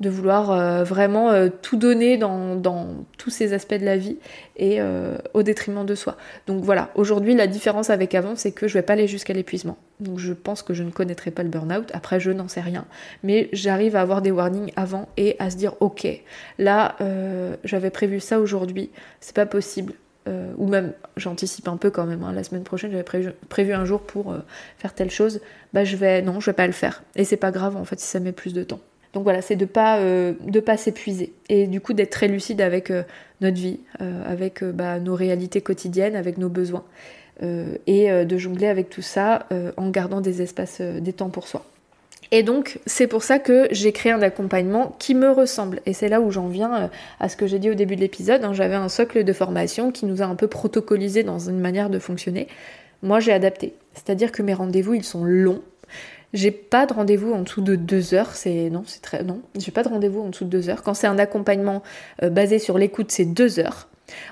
[0.00, 2.58] de vouloir euh, vraiment euh, tout donner dans,
[3.16, 4.16] tous ces aspects de la vie
[4.56, 6.16] et euh, au détriment de soi.
[6.46, 9.76] Donc voilà, aujourd'hui la différence avec avant c'est que je vais pas aller jusqu'à l'épuisement.
[10.00, 12.86] Donc je pense que je ne connaîtrai pas le burn-out, après je n'en sais rien.
[13.24, 16.06] Mais j'arrive à avoir des warnings avant et à se dire ok,
[16.58, 16.96] là
[17.64, 18.90] j'avais prévu ça aujourd'hui,
[19.20, 19.94] c'est pas possible.
[20.26, 22.32] ou même j'anticipe un peu quand même, hein.
[22.32, 24.36] la semaine prochaine j'avais prévu, un jour pour
[24.76, 25.40] faire telle chose,
[25.72, 27.02] bah je vais non je vais pas le faire.
[27.16, 28.80] Et c'est pas grave en fait si ça met plus de temps.
[29.18, 30.32] Donc voilà, c'est de pas euh,
[30.64, 33.02] pas s'épuiser et du coup d'être très lucide avec euh,
[33.40, 36.84] notre vie, euh, avec bah, nos réalités quotidiennes, avec nos besoins
[37.86, 39.46] et de jongler avec tout ça
[39.76, 41.64] en gardant des espaces, des temps pour soi.
[42.32, 46.08] Et donc c'est pour ça que j'ai créé un accompagnement qui me ressemble et c'est
[46.08, 46.90] là où j'en viens
[47.20, 48.44] à ce que j'ai dit au début de l'épisode.
[48.44, 48.54] Hein.
[48.54, 52.00] J'avais un socle de formation qui nous a un peu protocolisé dans une manière de
[52.00, 52.48] fonctionner.
[53.02, 55.62] Moi j'ai adapté, c'est-à-dire que mes rendez-vous ils sont longs
[56.34, 59.40] j'ai pas de rendez-vous en dessous de deux heures, c'est non, c'est très non.
[59.58, 60.82] J'ai pas de rendez-vous en dessous de deux heures.
[60.82, 61.82] Quand c'est un accompagnement
[62.22, 63.88] euh, basé sur l'écoute, c'est deux heures.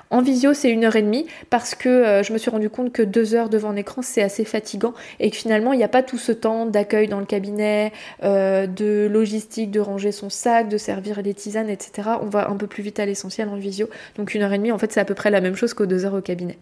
[0.09, 2.91] En visio, c'est une heure et demie parce que euh, je me suis rendu compte
[2.91, 5.87] que deux heures devant un écran, c'est assez fatigant et que finalement, il n'y a
[5.87, 7.91] pas tout ce temps d'accueil dans le cabinet,
[8.23, 12.09] euh, de logistique, de ranger son sac, de servir les tisanes, etc.
[12.21, 13.87] On va un peu plus vite à l'essentiel en visio.
[14.17, 15.85] Donc une heure et demie, en fait, c'est à peu près la même chose qu'aux
[15.85, 16.57] deux heures au cabinet.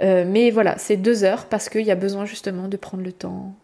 [0.00, 3.54] mais voilà, c'est deux heures parce qu'il y a besoin justement de prendre le temps,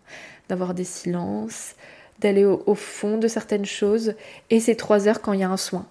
[0.49, 1.75] d'avoir des silences,
[2.21, 4.15] d'aller au, fond de certaines choses.
[4.51, 5.87] Et c'est trois heures quand il y a un soin.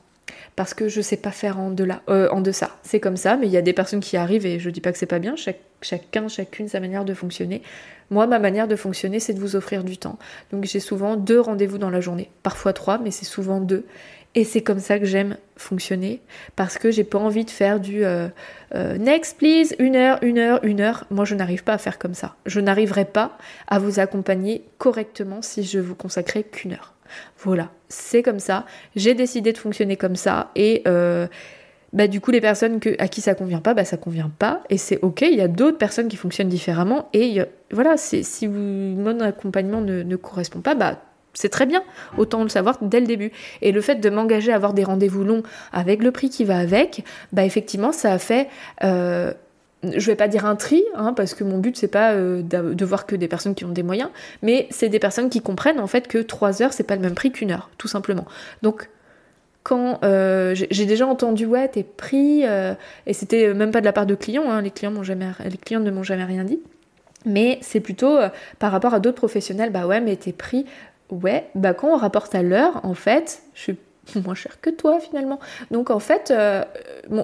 [0.55, 1.73] Parce que je sais pas faire en,
[2.09, 2.71] euh, en deçà.
[2.83, 4.91] C'est comme ça, mais il y a des personnes qui arrivent et je dis pas
[4.91, 5.35] que c'est pas bien,
[5.81, 7.61] chacun, chacune sa manière de fonctionner.
[8.09, 10.17] Moi, ma manière de fonctionner, c'est de vous offrir du temps.
[10.51, 13.85] Donc j'ai souvent deux rendez-vous dans la journée, parfois trois, mais c'est souvent deux.
[14.37, 16.21] Et c'est comme ça que j'aime fonctionner
[16.55, 18.27] parce que j'ai pas envie de faire du euh,
[18.75, 21.05] euh, next please, une heure, une heure, une heure.
[21.09, 22.35] Moi, je n'arrive pas à faire comme ça.
[22.45, 26.93] Je n'arriverai pas à vous accompagner correctement si je vous consacrais qu'une heure.
[27.39, 28.67] Voilà, c'est comme ça.
[28.95, 31.25] J'ai décidé de fonctionner comme ça et euh,
[31.91, 34.77] bah, du coup, les personnes à qui ça convient pas, bah, ça convient pas et
[34.77, 35.21] c'est ok.
[35.21, 37.39] Il y a d'autres personnes qui fonctionnent différemment et
[37.71, 41.01] voilà, si mon accompagnement ne, ne correspond pas, bah
[41.37, 41.83] c'est très bien,
[42.17, 43.31] autant le savoir dès le début.
[43.61, 46.57] Et le fait de m'engager à avoir des rendez-vous longs avec le prix qui va
[46.57, 48.47] avec, bah effectivement, ça a fait.
[48.83, 49.33] Euh,
[49.83, 52.85] je vais pas dire un tri, hein, parce que mon but c'est pas euh, de
[52.85, 54.09] voir que des personnes qui ont des moyens,
[54.41, 57.13] mais c'est des personnes qui comprennent en fait que 3 heures c'est pas le même
[57.13, 58.25] prix qu'une heure, tout simplement.
[58.63, 58.89] Donc
[59.61, 64.07] quand euh, j'ai déjà entendu ouais t'es pris et c'était même pas de la part
[64.07, 66.59] de clients, hein, les clients m'ont jamais, les clients ne m'ont jamais rien dit,
[67.25, 68.17] mais c'est plutôt
[68.57, 70.65] par rapport à d'autres professionnels, bah ouais mais t'es pris
[71.11, 73.77] ouais, bah quand on rapporte à l'heure, en fait, je suis
[74.23, 75.39] moins cher que toi finalement.
[75.71, 76.63] Donc en fait, euh,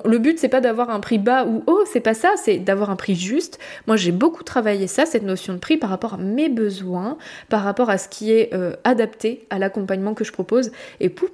[0.06, 2.90] le but c'est pas d'avoir un prix bas ou haut, c'est pas ça, c'est d'avoir
[2.90, 3.60] un prix juste.
[3.88, 7.18] Moi j'ai beaucoup travaillé ça, cette notion de prix par rapport à mes besoins,
[7.50, 11.30] par rapport à ce qui est euh, adapté à l'accompagnement que je propose et pour,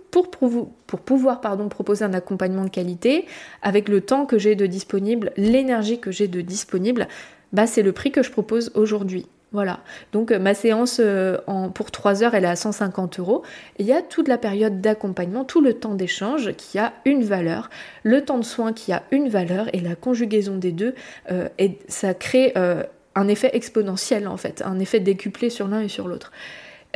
[1.06, 3.26] pouvoir proposer un accompagnement de qualité
[3.62, 7.08] avec le temps que j'ai de disponible, l'énergie que j'ai de disponible,
[7.54, 9.28] bah c'est le prix que je propose aujourd'hui.
[9.52, 9.80] Voilà.
[10.12, 11.02] Donc ma séance
[11.48, 13.44] en, pour 3 heures, elle est à 150 euros.
[13.80, 17.70] Il y a toute la période d'accompagnement, tout le temps d'échange qui a une valeur,
[18.04, 20.94] le temps de soins qui a une valeur et la conjugaison des deux.
[21.58, 22.54] et ça crée
[23.16, 26.32] un effet exponentiel en fait, un effet décuplé sur l'un et sur l'autre.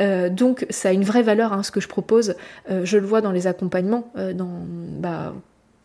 [0.00, 2.34] Euh, donc ça a une vraie valeur, hein, ce que je propose.
[2.70, 4.50] Euh, je le vois dans les accompagnements, euh, dans,
[4.98, 5.34] bah,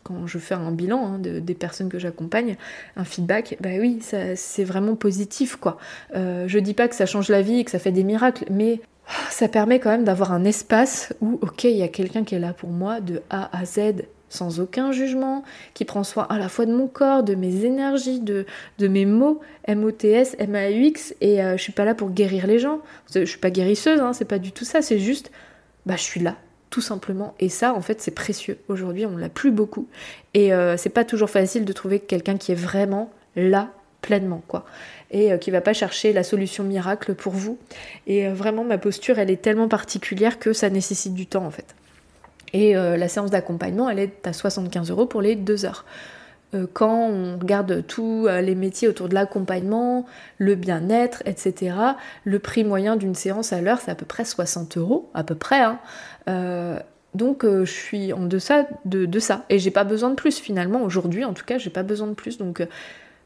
[0.02, 2.56] quand je fais un bilan hein, des personnes que j'accompagne,
[2.96, 5.78] un feedback, bah oui, c'est vraiment positif quoi.
[6.14, 8.80] je dis pas que ça change la vie et que ça fait des miracles, mais
[9.30, 12.38] ça permet quand même d'avoir un espace où, ok, il y a quelqu'un qui est
[12.38, 15.42] là pour moi de A à Z sans aucun jugement,
[15.74, 18.46] qui prend soin à la fois de mon corps, de mes énergies, de,
[18.78, 22.78] de mes mots, M-O-T-S, M-A-U-X, et euh, je suis pas là pour guérir les gens.
[23.12, 25.32] Je suis pas guérisseuse, hein, c'est pas du tout ça, c'est juste,
[25.84, 26.36] bah je suis là,
[26.70, 27.34] tout simplement.
[27.40, 28.58] Et ça, en fait, c'est précieux.
[28.68, 29.88] Aujourd'hui, on l'a plus beaucoup.
[30.34, 34.64] Et euh, c'est pas toujours facile de trouver quelqu'un qui est vraiment là, pleinement, quoi.
[35.10, 37.58] Et euh, qui va pas chercher la solution miracle pour vous.
[38.06, 41.74] Et vraiment, ma posture, elle est tellement particulière que ça nécessite du temps, en fait.
[42.52, 45.84] Et euh, la séance d'accompagnement, elle est à 75 euros pour les deux heures.
[46.54, 50.06] Euh, quand on regarde tous euh, les métiers autour de l'accompagnement,
[50.38, 51.74] le bien-être, etc.,
[52.24, 55.34] le prix moyen d'une séance à l'heure, c'est à peu près 60 euros, à peu
[55.34, 55.60] près.
[55.60, 55.78] Hein.
[57.14, 59.44] donc je suis en deçà de, de ça.
[59.48, 60.82] Et j'ai pas besoin de plus finalement.
[60.82, 62.38] Aujourd'hui, en tout cas, j'ai pas besoin de plus.
[62.38, 62.66] Donc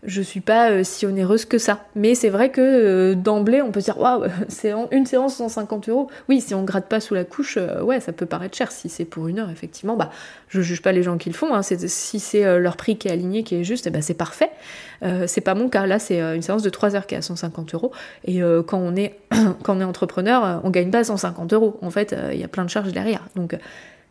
[0.07, 1.85] je suis pas euh, si onéreuse que ça.
[1.95, 4.25] Mais c'est vrai que euh, d'emblée, on peut dire waouh,
[4.91, 6.11] une séance 150 euros.
[6.29, 8.71] Oui, si on gratte pas sous la couche, euh, ouais, ça peut paraître cher.
[8.71, 10.11] Si c'est pour une heure, effectivement, bah,
[10.49, 11.55] je juge pas les gens qui le font.
[11.55, 11.63] Hein.
[11.63, 14.51] si c'est leur prix qui est aligné, qui est juste, eh ben, c'est parfait.
[15.27, 15.87] c'est pas mon cas.
[15.87, 17.91] Là, c'est une séance de 3 heures qui est à 150 euros.
[18.25, 19.19] Et quand on est
[19.63, 21.79] quand on est entrepreneur, on gagne pas 150 euros.
[21.83, 23.27] En fait, il y a plein de charges derrière.
[23.35, 23.57] Donc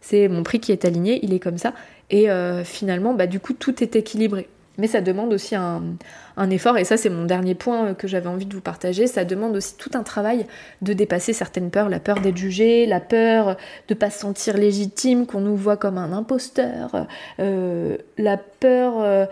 [0.02, 1.74] c'est mon prix qui est aligné, il est comme ça.
[2.10, 2.28] Et
[2.66, 4.50] finalement, bah, du coup, tout est équilibré.
[4.80, 5.84] Mais ça demande aussi un,
[6.50, 9.56] effort, et ça c'est mon dernier point que j'avais envie de vous partager, ça demande
[9.56, 10.48] aussi tout un travail
[10.82, 13.56] de dépasser certaines peurs, la peur d'être jugé, la peur
[13.88, 17.08] de pas se sentir légitime, qu'on nous voit comme un imposteur,
[17.40, 19.26] euh, la peur euh,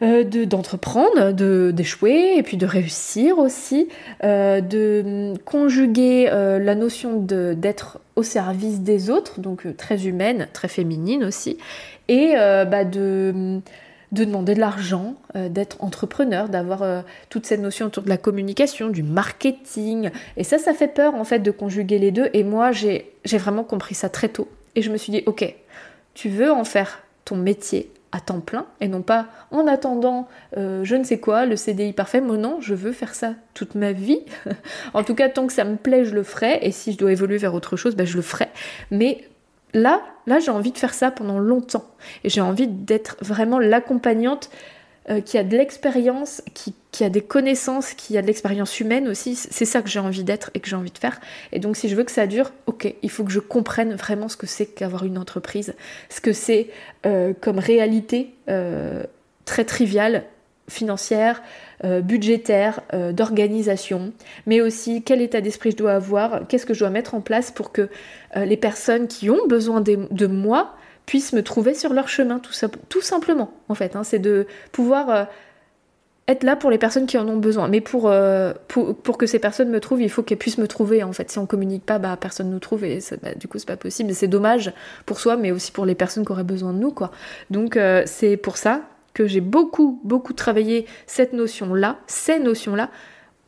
[0.00, 3.88] euh, d'entreprendre, de, d'échouer, et puis de réussir aussi,
[4.22, 11.58] de conjuguer la notion d'être au service des autres, donc très humaine, très féminine aussi,
[12.08, 13.60] et bah, de
[14.12, 18.16] de demander de l'argent, euh, d'être entrepreneur, d'avoir euh, toute cette notion autour de la
[18.16, 20.10] communication, du marketing.
[20.36, 22.28] Et ça, ça fait peur en fait de conjuguer les deux.
[22.32, 24.48] Et moi, j'ai vraiment compris ça très tôt.
[24.74, 25.54] Et je me suis dit, ok,
[26.14, 30.82] tu veux en faire ton métier à temps plein et non pas en attendant euh,
[30.82, 32.20] je ne sais quoi, le CDI parfait.
[32.20, 34.20] Moi non, je veux faire ça toute ma vie.
[34.94, 36.58] en tout cas, tant que ça me plaît, je le ferai.
[36.62, 38.48] Et si je dois évoluer vers autre chose, ben, je le ferai.
[38.90, 39.24] Mais
[39.74, 41.84] là, là j'ai envie de faire ça pendant longtemps.
[42.24, 44.50] Et j'ai envie d'être vraiment l'accompagnante
[45.08, 49.34] euh, qui a de l'expérience, qui, a des connaissances, qui a de l'expérience humaine aussi.
[49.34, 51.20] C'est ça que j'ai envie d'être et que j'ai envie de faire.
[51.52, 54.28] Et donc si je veux que ça dure, ok, il faut que je comprenne vraiment
[54.28, 55.74] ce que c'est qu'avoir une entreprise,
[56.10, 56.68] ce que c'est
[57.06, 59.04] euh, comme réalité euh,
[59.46, 60.24] très triviale
[60.68, 61.42] financière,
[61.82, 62.80] budgétaire,
[63.12, 64.12] d'organisation,
[64.46, 67.50] mais aussi quel état d'esprit je dois avoir, qu'est-ce que je dois mettre en place
[67.50, 67.88] pour que
[68.36, 70.74] euh, les personnes qui ont besoin de, moi
[71.06, 73.96] puissent me trouver sur leur chemin, tout, simplement, en fait.
[73.96, 74.04] Hein.
[74.04, 75.26] c'est de pouvoir
[76.28, 77.66] être là pour les personnes qui en ont besoin.
[77.66, 78.12] Mais pour,
[78.68, 81.02] pour, que ces personnes me trouvent, il faut qu'elles puissent me trouver.
[81.02, 83.66] En fait, si on communique pas, bah, personne nous trouve et bah, du coup, c'est
[83.66, 84.14] pas possible.
[84.14, 84.72] C'est dommage
[85.06, 87.10] pour soi, mais aussi pour les personnes qui auraient besoin de nous, quoi.
[87.50, 92.90] Donc, c'est pour ça que j'ai beaucoup, beaucoup travaillé cette notion-là, ces notions-là,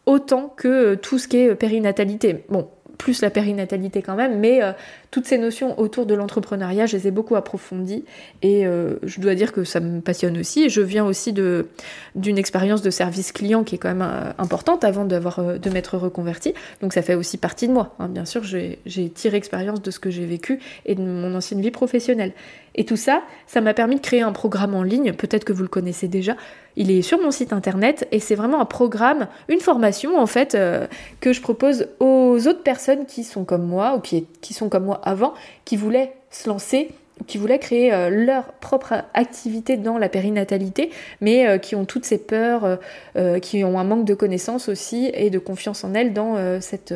[0.06, 2.44] autant que euh, tout ce qui est euh, périnatalité.
[2.48, 2.68] Bon,
[3.02, 4.72] plus la périnatalité quand même, mais euh,
[5.10, 8.04] toutes ces notions autour de l'entrepreneuriat, je les ai beaucoup approfondies
[8.42, 10.68] et euh, je dois dire que ça me passionne aussi.
[10.68, 11.66] Je viens aussi de
[12.14, 15.98] d'une expérience de service client qui est quand même euh, importante avant d'avoir de m'être
[15.98, 17.96] reconvertie, donc ça fait aussi partie de moi.
[17.98, 18.08] Hein.
[18.08, 21.72] Bien sûr, j'ai tiré expérience de ce que j'ai vécu et de mon ancienne vie
[21.72, 22.32] professionnelle.
[22.74, 25.62] Et tout ça, ça m'a permis de créer un programme en ligne, peut-être que vous
[25.62, 26.36] le connaissez déjà,
[26.76, 30.54] il est sur mon site internet et c'est vraiment un programme, une formation en fait
[30.54, 30.86] euh,
[31.20, 35.00] que je propose aux autres personnes qui sont comme moi ou qui, sont comme moi
[35.04, 36.90] avant, qui voulaient se lancer
[37.28, 42.04] qui voulaient créer euh, leur propre activité dans la périnatalité, mais euh, qui ont toutes
[42.04, 42.78] ces peurs,
[43.42, 46.92] qui ont un manque de connaissances aussi et de confiance en elles dans cette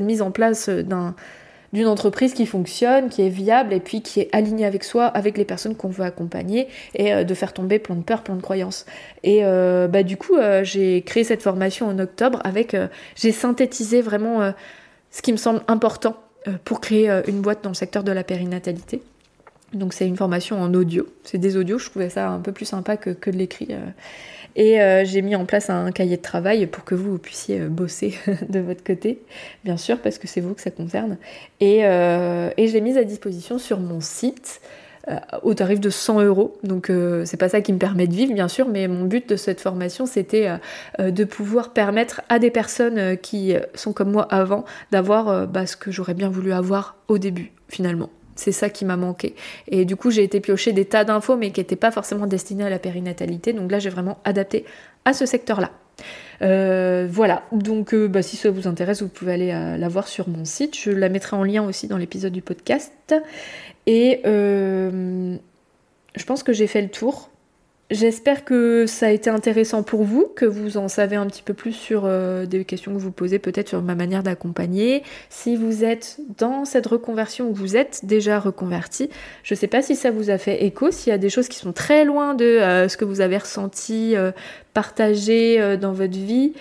[0.00, 1.14] mise en place d'un
[1.72, 5.36] d'une entreprise qui fonctionne, qui est viable et puis qui est alignée avec soi, avec
[5.36, 8.42] les personnes qu'on veut accompagner et euh, de faire tomber plein de peurs, plein de
[8.42, 8.86] croyances.
[9.22, 12.76] Et euh, bah, du coup, euh, j'ai créé cette formation en octobre avec,
[13.16, 14.52] j'ai synthétisé vraiment
[15.10, 16.16] ce qui me semble important
[16.64, 19.02] pour créer une boîte dans le secteur de la périnatalité.
[19.74, 21.06] Donc c'est une formation en audio.
[21.24, 23.68] C'est des audios, je trouvais ça un peu plus sympa que, de l'écrit.
[24.56, 24.60] Euh.
[24.60, 27.68] Et euh, j'ai mis en place un cahier de travail pour que vous, puissiez euh,
[27.68, 28.14] bosser
[28.48, 29.20] de votre côté,
[29.64, 31.16] bien sûr, parce que c'est vous que ça concerne.
[31.60, 34.60] Et, et je l'ai mise à disposition sur mon site
[35.42, 36.56] au tarif de 100 euros.
[36.62, 36.92] Donc
[37.24, 39.60] c'est pas ça qui me permet de vivre, bien sûr, mais mon but de cette
[39.60, 40.50] formation, c'était
[40.98, 45.90] de pouvoir permettre à des personnes qui sont comme moi avant d'avoir bah, ce que
[45.90, 48.10] j'aurais bien voulu avoir au début, finalement.
[48.38, 49.34] C'est ça qui m'a manqué.
[49.66, 52.64] Et du coup, j'ai été piocher des tas d'infos, mais qui n'étaient pas forcément destinées
[52.64, 53.52] à la périnatalité.
[53.52, 54.64] Donc là, j'ai vraiment adapté
[55.04, 55.72] à ce secteur-là.
[56.42, 60.06] Euh, voilà, donc euh, bah, si ça vous intéresse, vous pouvez aller euh, la voir
[60.06, 60.78] sur mon site.
[60.78, 62.92] Je la mettrai en lien aussi dans l'épisode du podcast.
[63.86, 65.38] Et je
[66.24, 67.30] pense que j'ai fait le tour.
[67.90, 71.54] J'espère que ça a été intéressant pour vous, que vous en savez un petit peu
[71.54, 75.02] plus sur euh, des questions que vous posez peut-être sur ma manière d'accompagner.
[75.30, 79.08] Si vous êtes dans cette reconversion ou vous êtes déjà reconverti,
[79.42, 81.48] je ne sais pas si ça vous a fait écho, s'il y a des choses
[81.48, 84.32] qui sont très loin de euh, ce que vous avez ressenti, euh,
[84.74, 86.52] partagé dans votre vie,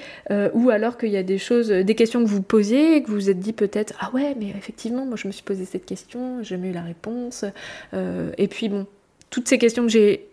[0.54, 3.16] ou alors qu'il y a des choses, des questions que vous posiez et que vous
[3.16, 6.42] vous êtes dit peut-être ah ouais mais effectivement moi je me suis posé cette question,
[6.42, 7.46] j'ai eu la réponse.
[7.94, 8.88] et puis bon,
[9.30, 10.30] toutes ces questions que j'ai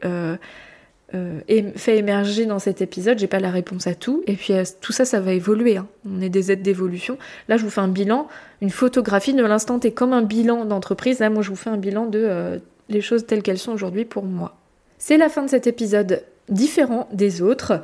[1.15, 1.41] euh,
[1.77, 3.19] fait émerger dans cet épisode.
[3.19, 4.23] J'ai pas la réponse à tout.
[4.27, 5.77] Et puis euh, tout ça, ça va évoluer.
[5.77, 5.87] Hein.
[6.09, 7.19] On est des aides d'évolution.
[7.49, 8.27] Là, je vous fais un bilan,
[8.61, 11.21] une photographie de l'instant T comme un bilan d'entreprise.
[11.21, 12.59] Là, moi, je vous fais un bilan de euh,
[12.89, 14.57] les choses telles qu'elles sont aujourd'hui pour moi.
[14.99, 17.81] C'est la fin de cet épisode différent des autres.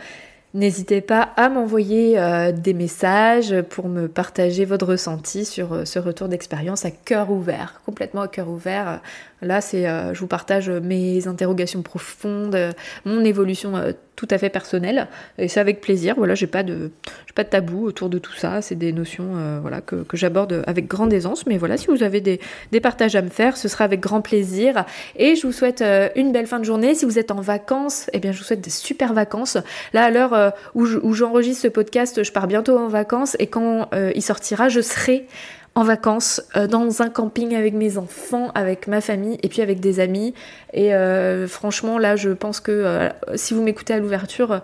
[0.53, 2.19] N'hésitez pas à m'envoyer
[2.53, 8.23] des messages pour me partager votre ressenti sur ce retour d'expérience à cœur ouvert, complètement
[8.23, 9.01] à cœur ouvert.
[9.43, 12.73] Là, c'est, euh, je vous partage mes interrogations profondes, euh,
[13.07, 16.15] mon évolution euh, tout à fait personnelle, et c'est avec plaisir.
[16.19, 16.91] Voilà, j'ai pas de,
[17.35, 18.61] pas de tabou autour de tout ça.
[18.61, 21.47] C'est des notions, voilà, que, j'aborde avec grande aisance.
[21.47, 22.39] Mais voilà, si vous avez des,
[22.83, 24.85] partages à me faire, ce sera avec grand plaisir.
[25.17, 25.83] Et je vous souhaite
[26.17, 26.95] une belle fin de journée.
[26.95, 29.57] Si vous êtes en vacances, eh bien, je vous souhaite des super vacances.
[29.95, 34.23] Là, à l'heure où j'enregistre ce podcast, je pars bientôt en vacances, et quand il
[34.23, 35.27] sortira, je serai
[35.75, 39.81] en vacances euh, dans un camping avec mes enfants, avec ma famille et puis avec
[39.81, 40.35] des amis.
[40.73, 44.63] Et euh, franchement, là, je pense que euh, si vous m'écoutez à l'ouverture,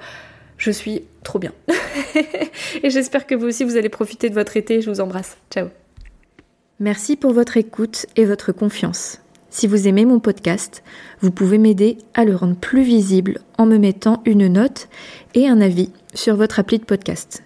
[0.59, 1.53] je suis trop bien.
[2.83, 4.81] et j'espère que vous aussi, vous allez profiter de votre été.
[4.81, 5.37] Je vous embrasse.
[5.51, 5.69] Ciao.
[6.81, 9.21] Merci pour votre écoute et votre confiance.
[9.49, 10.83] Si vous aimez mon podcast,
[11.21, 14.89] vous pouvez m'aider à le rendre plus visible en me mettant une note
[15.35, 17.46] et un avis sur votre appli de podcast.